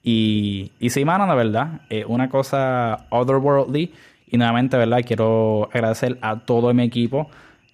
y, 0.04 0.72
y 0.80 0.90
sí, 0.90 1.04
mano, 1.06 1.28
de 1.28 1.36
verdad, 1.36 1.82
es 1.90 2.06
una 2.06 2.30
cosa 2.30 3.06
otherworldly. 3.10 3.94
Y 4.32 4.38
nuevamente, 4.38 4.78
¿verdad? 4.78 5.00
Quiero 5.06 5.70
agradecer 5.74 6.18
a 6.22 6.40
todo 6.40 6.74
mi 6.74 6.84
equipo. 6.84 7.30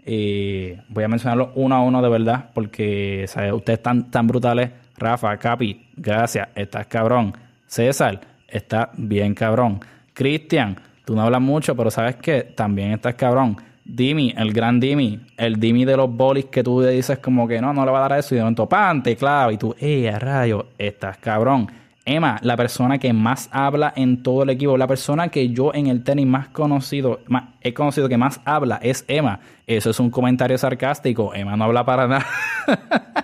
Eh, 0.06 0.82
voy 0.90 1.04
a 1.04 1.08
mencionarlo 1.08 1.52
uno 1.56 1.76
a 1.76 1.82
uno 1.82 2.02
de 2.02 2.10
verdad, 2.10 2.50
porque 2.54 3.26
ustedes 3.54 3.80
están 3.80 4.10
tan 4.10 4.28
brutales. 4.28 4.72
Rafa, 4.98 5.38
Capi, 5.38 5.88
gracias, 5.96 6.48
estás 6.56 6.88
cabrón. 6.88 7.34
César, 7.68 8.22
está 8.48 8.92
bien 8.98 9.34
cabrón. 9.34 9.80
Cristian, 10.14 10.80
tú 11.04 11.16
no 11.16 11.22
hablas 11.22 11.42
mucho, 11.42 11.76
pero 11.76 11.92
sabes 11.92 12.16
que 12.16 12.44
también 12.44 12.94
estás 12.94 13.16
cabrón. 13.16 13.58
Dimi, 13.84 14.34
el 14.36 14.52
gran 14.52 14.80
Dimi, 14.80 15.20
el 15.38 15.60
Dimi 15.60 15.86
de 15.86 15.96
los 15.96 16.10
bolis 16.10 16.46
que 16.46 16.64
tú 16.64 16.82
dices 16.82 17.20
como 17.20 17.48
que 17.48 17.62
no, 17.62 17.72
no 17.72 17.86
le 17.86 17.92
va 17.92 18.00
a 18.00 18.02
dar 18.02 18.14
a 18.14 18.20
eso 18.20 18.34
y 18.34 18.38
de 18.38 18.44
momento 18.44 18.68
pante, 18.68 19.16
claro, 19.16 19.52
y 19.52 19.58
tú, 19.58 19.76
eh, 19.80 20.10
a 20.10 20.18
rayo, 20.18 20.68
estás 20.78 21.18
cabrón. 21.18 21.70
Emma, 22.08 22.38
la 22.42 22.56
persona 22.56 23.00
que 23.00 23.12
más 23.14 23.50
habla 23.52 23.92
en 23.96 24.22
todo 24.22 24.44
el 24.44 24.52
equipo, 24.52 24.78
la 24.78 24.88
persona 24.88 25.30
que 25.30 25.50
yo 25.50 25.74
en 25.74 25.88
el 25.88 26.04
tenis 26.04 26.28
más 26.28 26.50
conocido, 26.50 27.20
más, 27.28 27.46
he 27.62 27.74
conocido 27.74 28.08
que 28.08 28.18
más 28.18 28.42
habla 28.46 28.80
es 28.82 29.06
Emma. 29.08 29.40
Eso 29.66 29.90
es 29.90 30.00
un 30.00 30.12
comentario 30.12 30.56
sarcástico. 30.58 31.34
Emma 31.34 31.58
no 31.58 31.64
habla 31.66 31.84
para 31.84 32.08
nada. 32.08 32.26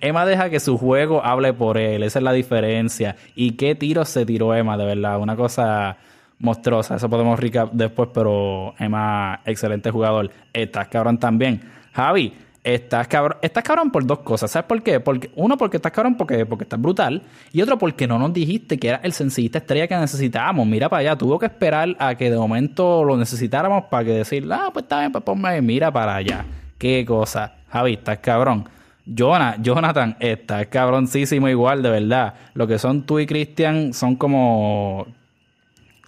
Emma 0.00 0.26
deja 0.26 0.50
que 0.50 0.60
su 0.60 0.78
juego 0.78 1.24
hable 1.24 1.52
por 1.52 1.78
él. 1.78 2.02
Esa 2.02 2.18
es 2.18 2.22
la 2.22 2.32
diferencia. 2.32 3.16
¿Y 3.34 3.52
qué 3.52 3.74
tiro 3.74 4.04
se 4.04 4.26
tiró 4.26 4.54
Emma? 4.54 4.76
De 4.76 4.84
verdad, 4.84 5.18
una 5.18 5.36
cosa 5.36 5.96
monstruosa. 6.38 6.96
Eso 6.96 7.08
podemos 7.08 7.38
recap 7.38 7.72
después, 7.72 8.10
pero 8.12 8.74
Emma, 8.78 9.40
excelente 9.44 9.90
jugador. 9.90 10.30
Estás 10.52 10.88
cabrón 10.88 11.18
también. 11.18 11.60
Javi, 11.92 12.32
Estás 12.64 13.08
cabrón, 13.08 13.38
estás 13.40 13.64
cabrón 13.64 13.90
por 13.90 14.04
dos 14.04 14.18
cosas. 14.18 14.50
¿Sabes 14.50 14.66
por 14.66 14.82
qué? 14.82 15.00
Porque, 15.00 15.30
uno, 15.36 15.56
porque 15.56 15.78
estás 15.78 15.90
cabrón 15.90 16.16
porque, 16.16 16.44
porque 16.44 16.64
estás 16.64 16.78
brutal. 16.78 17.22
Y 17.50 17.62
otro, 17.62 17.78
porque 17.78 18.06
no 18.06 18.18
nos 18.18 18.32
dijiste 18.34 18.78
que 18.78 18.88
era 18.88 19.00
el 19.02 19.14
sencillista 19.14 19.56
estrella 19.56 19.86
que 19.86 19.96
necesitábamos. 19.96 20.66
Mira 20.66 20.90
para 20.90 21.00
allá. 21.00 21.16
Tuvo 21.16 21.38
que 21.38 21.46
esperar 21.46 21.96
a 21.98 22.14
que 22.16 22.30
de 22.30 22.36
momento 22.36 23.04
lo 23.04 23.16
necesitáramos 23.16 23.84
para 23.84 24.04
que 24.04 24.10
decir, 24.10 24.46
ah, 24.52 24.68
pues 24.70 24.82
está 24.82 24.98
bien, 24.98 25.12
pues 25.12 25.24
ponme, 25.24 25.62
mira 25.62 25.90
para 25.90 26.16
allá. 26.16 26.44
Qué 26.76 27.06
cosa. 27.06 27.54
Javi, 27.70 27.94
estás 27.94 28.18
cabrón. 28.18 28.68
Jonah, 29.14 29.56
Jonathan, 29.60 30.16
estás 30.20 30.66
cabroncísimo 30.66 31.48
igual, 31.48 31.82
de 31.82 31.90
verdad. 31.90 32.34
Lo 32.54 32.66
que 32.66 32.78
son 32.78 33.02
tú 33.02 33.18
y 33.18 33.26
Cristian 33.26 33.92
son 33.94 34.16
como. 34.16 35.06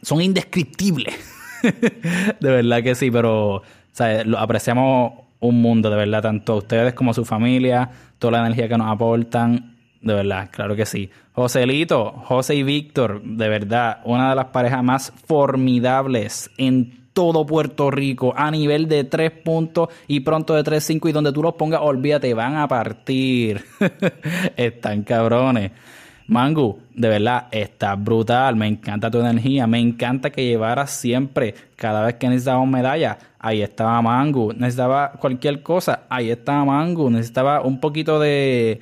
son 0.03 0.21
indescriptibles. 0.21 1.15
de 1.63 2.51
verdad 2.51 2.83
que 2.83 2.95
sí, 2.95 3.11
pero. 3.11 3.63
¿sabes? 3.93 4.27
Lo 4.27 4.39
apreciamos 4.39 5.13
un 5.41 5.63
mundo, 5.63 5.91
de 5.91 5.97
verdad, 5.97 6.23
tanto 6.23 6.57
ustedes 6.57 6.95
como 6.95 7.15
su 7.15 7.25
familia, 7.25 7.91
toda 8.19 8.33
la 8.33 8.47
energía 8.47 8.69
que 8.69 8.77
nos 8.77 8.93
aportan, 8.93 9.77
de 10.01 10.15
verdad, 10.15 10.51
claro 10.51 10.77
que 10.77 10.87
sí. 10.87 11.11
Joselito, 11.33 12.13
José 12.25 12.55
y 12.55 12.63
Víctor, 12.63 13.23
de 13.23 13.49
verdad, 13.49 14.01
una 14.05 14.31
de 14.31 14.37
las 14.37 14.47
parejas 14.47 14.83
más 14.83 15.13
formidables 15.27 16.51
en 16.59 17.00
todo 17.13 17.45
Puerto 17.47 17.91
Rico 17.91 18.33
a 18.37 18.51
nivel 18.51 18.89
de 18.89 19.05
tres 19.05 19.31
puntos 19.31 19.89
y 20.07 20.21
pronto 20.21 20.55
de 20.55 20.63
3-5 20.63 21.09
y 21.09 21.13
donde 21.13 21.33
tú 21.33 21.43
los 21.43 21.55
pongas, 21.55 21.81
olvídate, 21.83 22.33
van 22.35 22.57
a 22.57 22.69
partir. 22.69 23.65
Están 24.57 25.03
cabrones. 25.03 25.73
Mangu, 26.31 26.79
de 26.95 27.09
verdad, 27.09 27.49
está 27.51 27.97
brutal. 27.97 28.55
Me 28.55 28.69
encanta 28.69 29.11
tu 29.11 29.19
energía. 29.19 29.67
Me 29.67 29.81
encanta 29.81 30.31
que 30.31 30.45
llevaras 30.45 30.93
siempre, 30.93 31.57
cada 31.75 32.07
vez 32.07 32.15
que 32.15 32.29
necesitaba 32.29 32.65
medalla, 32.67 33.19
ahí 33.41 33.63
estaba 33.63 34.01
Mangu. 34.01 34.53
Necesitaba 34.53 35.11
cualquier 35.19 35.61
cosa, 35.65 36.03
ahí 36.09 36.31
estaba 36.31 36.65
Mangu. 36.65 37.11
Necesitaba 37.11 37.63
un 37.63 37.81
poquito 37.81 38.21
de 38.21 38.81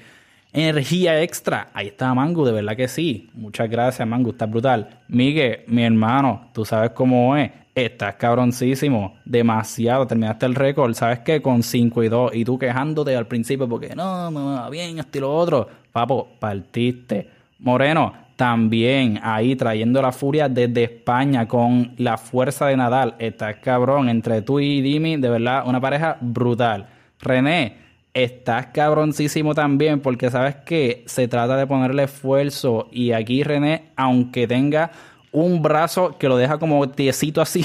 energía 0.52 1.22
extra, 1.22 1.70
ahí 1.72 1.86
estaba 1.86 2.12
Mangu. 2.12 2.44
De 2.44 2.52
verdad 2.52 2.76
que 2.76 2.86
sí. 2.86 3.30
Muchas 3.32 3.70
gracias, 3.70 4.06
Mangu. 4.06 4.32
Está 4.32 4.44
brutal. 4.44 5.00
Miguel, 5.08 5.60
mi 5.68 5.84
hermano, 5.84 6.50
tú 6.52 6.66
sabes 6.66 6.90
cómo 6.90 7.34
es. 7.34 7.50
Estás 7.84 8.16
cabroncísimo, 8.16 9.14
demasiado. 9.24 10.04
Terminaste 10.04 10.46
el 10.46 10.56
récord, 10.56 10.94
¿sabes 10.94 11.20
qué? 11.20 11.40
Con 11.40 11.62
5 11.62 12.02
y 12.02 12.08
2. 12.08 12.34
Y 12.34 12.44
tú 12.44 12.58
quejándote 12.58 13.14
al 13.14 13.28
principio 13.28 13.68
porque 13.68 13.94
no, 13.94 14.32
me 14.32 14.40
va 14.40 14.68
bien, 14.68 14.98
esto 14.98 15.18
y 15.18 15.20
lo 15.20 15.32
otro. 15.32 15.68
Papo, 15.92 16.28
partiste 16.40 17.30
Moreno, 17.60 18.12
También 18.34 19.20
ahí 19.22 19.54
trayendo 19.54 20.02
la 20.02 20.10
furia 20.10 20.48
desde 20.48 20.82
España 20.82 21.46
con 21.46 21.92
la 21.98 22.18
fuerza 22.18 22.66
de 22.66 22.76
Nadal. 22.76 23.14
Estás 23.20 23.58
cabrón 23.62 24.08
entre 24.08 24.42
tú 24.42 24.58
y 24.58 24.80
Dimi, 24.80 25.16
de 25.16 25.30
verdad, 25.30 25.62
una 25.64 25.80
pareja 25.80 26.18
brutal. 26.20 26.88
René, 27.20 27.76
estás 28.12 28.66
cabroncísimo 28.66 29.54
también 29.54 30.00
porque 30.00 30.32
sabes 30.32 30.56
que 30.56 31.04
se 31.06 31.28
trata 31.28 31.56
de 31.56 31.68
ponerle 31.68 32.02
esfuerzo 32.02 32.88
y 32.90 33.12
aquí 33.12 33.44
René, 33.44 33.92
aunque 33.94 34.48
tenga 34.48 34.90
un 35.32 35.62
brazo 35.62 36.16
que 36.18 36.28
lo 36.28 36.36
deja 36.36 36.58
como 36.58 36.88
tiesito 36.88 37.40
así. 37.40 37.64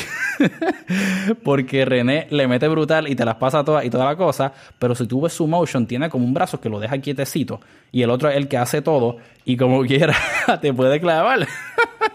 Porque 1.44 1.86
René 1.86 2.28
le 2.30 2.48
mete 2.48 2.68
brutal 2.68 3.08
y 3.08 3.16
te 3.16 3.26
las 3.26 3.36
pasa 3.36 3.64
todas 3.64 3.86
y 3.86 3.90
toda 3.90 4.06
la 4.06 4.16
cosa. 4.16 4.52
Pero 4.80 4.96
si 4.96 5.08
tú 5.08 5.22
ves 5.22 5.34
su 5.34 5.48
motion, 5.48 5.86
tiene 5.86 6.10
como 6.10 6.26
un 6.26 6.34
brazo 6.34 6.60
que 6.60 6.70
lo 6.70 6.80
deja 6.80 6.98
quietecito. 6.98 7.62
Y 7.92 8.02
el 8.02 8.10
otro 8.10 8.30
es 8.30 8.38
el 8.38 8.48
que 8.48 8.58
hace 8.58 8.82
todo. 8.82 9.18
Y 9.46 9.58
como 9.58 9.82
quiera, 9.86 10.16
te 10.62 10.74
puede 10.74 11.00
clavar. 11.00 11.48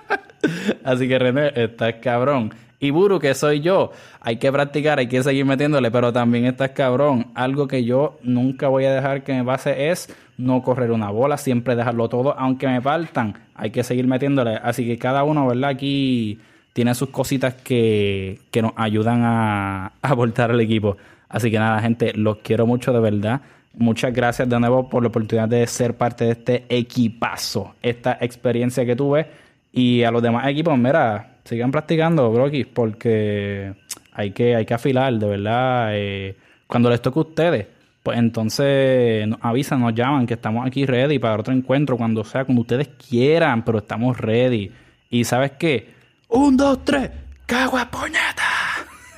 así 0.85 1.09
que 1.09 1.19
René, 1.19 1.53
estás 1.55 1.95
cabrón. 2.03 2.53
Y 2.81 2.91
Buru, 2.91 3.19
que 3.19 3.35
soy 3.35 3.61
yo, 3.61 3.91
hay 4.21 4.37
que 4.37 4.53
practicar, 4.53 5.01
hay 5.01 5.09
que 5.09 5.21
seguir 5.25 5.45
metiéndole, 5.45 5.91
pero 5.91 6.13
también 6.13 6.45
estás 6.47 6.71
cabrón. 6.71 7.33
Algo 7.35 7.67
que 7.67 7.85
yo 7.85 8.19
nunca 8.23 8.69
voy 8.69 8.85
a 8.85 8.95
dejar 8.95 9.25
que 9.25 9.33
me 9.33 9.45
pase 9.45 9.91
es 9.91 10.09
no 10.39 10.63
correr 10.63 10.93
una 10.93 11.11
bola, 11.11 11.37
siempre 11.37 11.77
dejarlo 11.77 12.09
todo, 12.09 12.39
aunque 12.39 12.67
me 12.69 12.81
faltan, 12.81 13.35
hay 13.55 13.71
que 13.71 13.83
seguir 13.83 14.07
metiéndole. 14.07 14.57
Así 14.63 14.87
que 14.87 14.97
cada 14.97 15.25
uno, 15.25 15.47
¿verdad? 15.47 15.71
Aquí 15.71 16.39
tiene 16.73 16.95
sus 16.95 17.11
cositas 17.11 17.55
que, 17.55 18.39
que 18.51 18.63
nos 18.63 18.73
ayudan 18.77 19.23
a, 19.25 19.93
a 20.03 20.15
voltar 20.15 20.51
al 20.51 20.61
equipo. 20.61 20.97
Así 21.29 21.51
que 21.51 21.59
nada, 21.59 21.81
gente, 21.81 22.15
los 22.15 22.39
quiero 22.39 22.67
mucho 22.67 22.93
de 22.93 23.01
verdad. 23.01 23.43
Muchas 23.75 24.13
gracias 24.15 24.49
de 24.49 24.59
nuevo 24.59 24.89
por 24.89 25.03
la 25.03 25.09
oportunidad 25.09 25.49
de 25.49 25.67
ser 25.67 25.97
parte 25.97 26.25
de 26.25 26.31
este 26.33 26.65
equipazo, 26.69 27.75
esta 27.83 28.17
experiencia 28.21 28.87
que 28.87 28.97
tuve. 28.97 29.27
Y 29.73 30.03
a 30.05 30.11
los 30.11 30.23
demás 30.23 30.47
equipos, 30.49 30.79
mira, 30.79 31.37
sigan 31.45 31.71
practicando, 31.71 32.33
Brokis, 32.33 32.67
porque 32.67 33.75
hay 34.13 34.31
que, 34.31 34.57
hay 34.57 34.65
que 34.65 34.75
afilar, 34.75 35.13
de 35.15 35.27
verdad. 35.27 35.91
Eh, 35.93 36.37
cuando 36.67 36.91
les 36.91 37.03
toque 37.03 37.19
a 37.19 37.23
ustedes, 37.23 37.67
pues 38.09 38.21
entonces 38.21 39.29
nos 39.29 39.39
avisan, 39.43 39.83
nos 39.83 39.95
llaman 39.95 40.27
que 40.27 40.33
estamos 40.33 40.67
aquí 40.67 40.87
ready 40.87 41.19
para 41.19 41.37
otro 41.37 41.53
encuentro, 41.53 41.99
cuando 41.99 42.25
sea, 42.25 42.47
cuando 42.47 42.63
ustedes 42.63 42.89
quieran, 42.89 43.63
pero 43.67 43.81
estamos 43.81 44.17
ready. 44.17 44.73
Y 45.11 45.25
¿sabes 45.25 45.51
qué? 45.59 45.93
Un, 46.29 46.57
dos, 46.57 46.83
tres, 46.87 47.11
cagua 47.45 47.91
puñeta. 47.91 48.49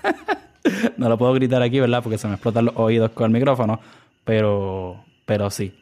no 0.96 1.08
lo 1.08 1.16
puedo 1.16 1.34
gritar 1.34 1.62
aquí, 1.62 1.78
¿verdad? 1.78 2.02
Porque 2.02 2.18
se 2.18 2.26
me 2.26 2.34
explotan 2.34 2.64
los 2.64 2.74
oídos 2.76 3.12
con 3.12 3.26
el 3.26 3.30
micrófono, 3.30 3.78
pero, 4.24 5.04
pero 5.24 5.50
sí. 5.50 5.72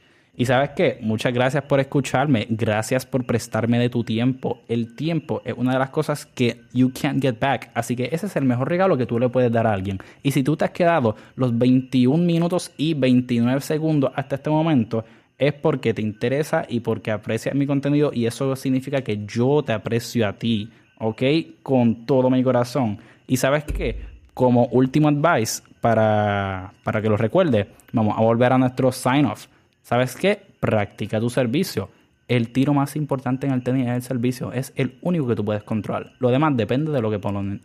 Y 0.41 0.47
sabes 0.47 0.71
qué, 0.77 0.99
muchas 1.03 1.35
gracias 1.35 1.65
por 1.65 1.81
escucharme, 1.81 2.47
gracias 2.49 3.05
por 3.05 3.25
prestarme 3.25 3.77
de 3.81 3.91
tu 3.91 4.05
tiempo. 4.05 4.61
El 4.69 4.95
tiempo 4.95 5.43
es 5.45 5.53
una 5.57 5.73
de 5.73 5.81
las 5.81 5.91
cosas 5.91 6.27
que 6.27 6.61
you 6.73 6.93
can't 6.93 7.21
get 7.21 7.41
back, 7.41 7.73
así 7.75 7.97
que 7.97 8.09
ese 8.13 8.27
es 8.27 8.37
el 8.37 8.45
mejor 8.45 8.69
regalo 8.69 8.97
que 8.97 9.05
tú 9.05 9.19
le 9.19 9.29
puedes 9.31 9.51
dar 9.51 9.67
a 9.67 9.73
alguien. 9.73 9.99
Y 10.23 10.31
si 10.31 10.45
tú 10.45 10.57
te 10.57 10.65
has 10.65 10.71
quedado 10.71 11.17
los 11.35 11.59
21 11.59 12.23
minutos 12.23 12.71
y 12.77 12.95
29 12.95 13.61
segundos 13.61 14.13
hasta 14.15 14.37
este 14.37 14.49
momento, 14.49 15.05
es 15.39 15.55
porque 15.55 15.93
te 15.93 16.03
interesa 16.03 16.65
y 16.69 16.79
porque 16.81 17.11
aprecias 17.11 17.57
mi 17.57 17.67
contenido 17.67 18.13
y 18.15 18.27
eso 18.27 18.55
significa 18.55 19.03
que 19.03 19.27
yo 19.27 19.65
te 19.65 19.73
aprecio 19.73 20.29
a 20.29 20.35
ti, 20.35 20.71
¿ok? 21.01 21.23
Con 21.65 22.07
todo 22.07 22.31
mi 22.31 22.45
corazón. 22.45 22.99
Y 23.27 23.39
sabes 23.39 23.65
qué, 23.65 24.03
como 24.35 24.67
último 24.67 25.09
advice 25.09 25.65
para, 25.81 26.75
para 26.85 27.03
que 27.03 27.09
lo 27.09 27.17
recuerde, 27.17 27.67
vamos 27.93 28.17
a 28.17 28.21
volver 28.21 28.53
a 28.53 28.59
nuestro 28.59 28.93
sign 28.93 29.27
off. 29.27 29.49
¿Sabes 29.89 30.17
qué? 30.17 30.39
Practica 30.61 31.19
tu 31.19 31.31
servicio. 31.31 31.89
El 32.29 32.53
tiro 32.53 32.75
más 32.75 32.95
importante 32.95 33.47
en 33.47 33.55
el 33.55 33.63
tenis 33.63 33.87
es 33.87 33.95
el 33.95 34.03
servicio. 34.03 34.53
Es 34.53 34.71
el 34.77 34.99
único 35.01 35.27
que 35.27 35.35
tú 35.35 35.43
puedes 35.43 35.63
controlar. 35.63 36.13
Lo 36.19 36.31
demás 36.31 36.55
depende 36.59 36.93
de 36.93 37.01
lo 37.01 37.11
que, 37.11 37.19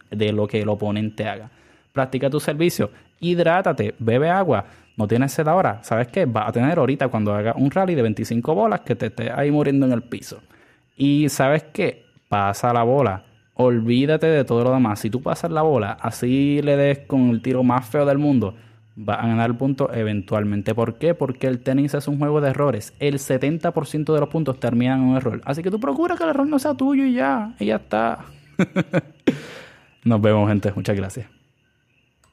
de 0.10 0.32
lo 0.32 0.48
que 0.48 0.62
el 0.62 0.70
oponente 0.70 1.28
haga. 1.28 1.52
Practica 1.92 2.30
tu 2.30 2.40
servicio. 2.40 2.92
Hidrátate. 3.20 3.96
Bebe 4.00 4.30
agua. 4.30 4.64
No 4.96 5.06
tienes 5.06 5.34
sed 5.34 5.50
ahora. 5.50 5.84
¿Sabes 5.84 6.08
qué? 6.08 6.24
Vas 6.24 6.48
a 6.48 6.54
tener 6.54 6.80
ahorita 6.80 7.10
cuando 7.10 7.34
haga 7.34 7.56
un 7.58 7.70
rally 7.70 7.94
de 7.94 8.04
25 8.04 8.56
bolas 8.56 8.80
que 8.80 8.96
te 8.96 9.08
esté 9.08 9.30
ahí 9.30 9.52
muriendo 9.52 9.86
en 9.86 9.92
el 9.92 10.04
piso. 10.04 10.40
Y 10.96 11.28
¿sabes 11.28 11.64
qué? 11.74 12.06
Pasa 12.30 12.72
la 12.72 12.84
bola. 12.84 13.26
Olvídate 13.56 14.28
de 14.28 14.46
todo 14.46 14.64
lo 14.64 14.72
demás. 14.72 15.02
Si 15.02 15.10
tú 15.10 15.22
pasas 15.22 15.52
la 15.52 15.62
bola, 15.62 15.98
así 16.00 16.62
le 16.62 16.78
des 16.78 17.00
con 17.00 17.32
el 17.32 17.42
tiro 17.42 17.64
más 17.64 17.86
feo 17.86 18.06
del 18.06 18.18
mundo 18.18 18.56
va 18.98 19.16
a 19.16 19.28
ganar 19.28 19.50
el 19.50 19.56
punto 19.56 19.92
eventualmente. 19.94 20.76
¿Por 20.76 20.98
qué? 20.98 21.14
Porque 21.14 21.48
el 21.48 21.60
tenis 21.60 21.94
es 21.94 22.08
un 22.08 22.20
juego 22.20 22.42
de 22.42 22.50
errores. 22.50 22.94
El 23.00 23.16
70% 23.16 24.14
de 24.14 24.20
los 24.20 24.30
puntos 24.30 24.60
terminan 24.60 25.02
en 25.02 25.08
un 25.10 25.18
error. 25.18 25.42
Así 25.46 25.64
que 25.64 25.72
tú 25.72 25.80
procura 25.80 26.16
que 26.16 26.24
el 26.24 26.30
error 26.30 26.48
no 26.48 26.60
sea 26.60 26.74
tuyo 26.74 27.06
y 27.06 27.14
ya. 27.14 27.54
Y 27.60 27.68
ya 27.68 27.78
está. 27.78 28.20
Nos 30.04 30.22
vemos, 30.22 30.48
gente. 30.50 30.72
Muchas 30.76 30.96
gracias. 30.96 31.43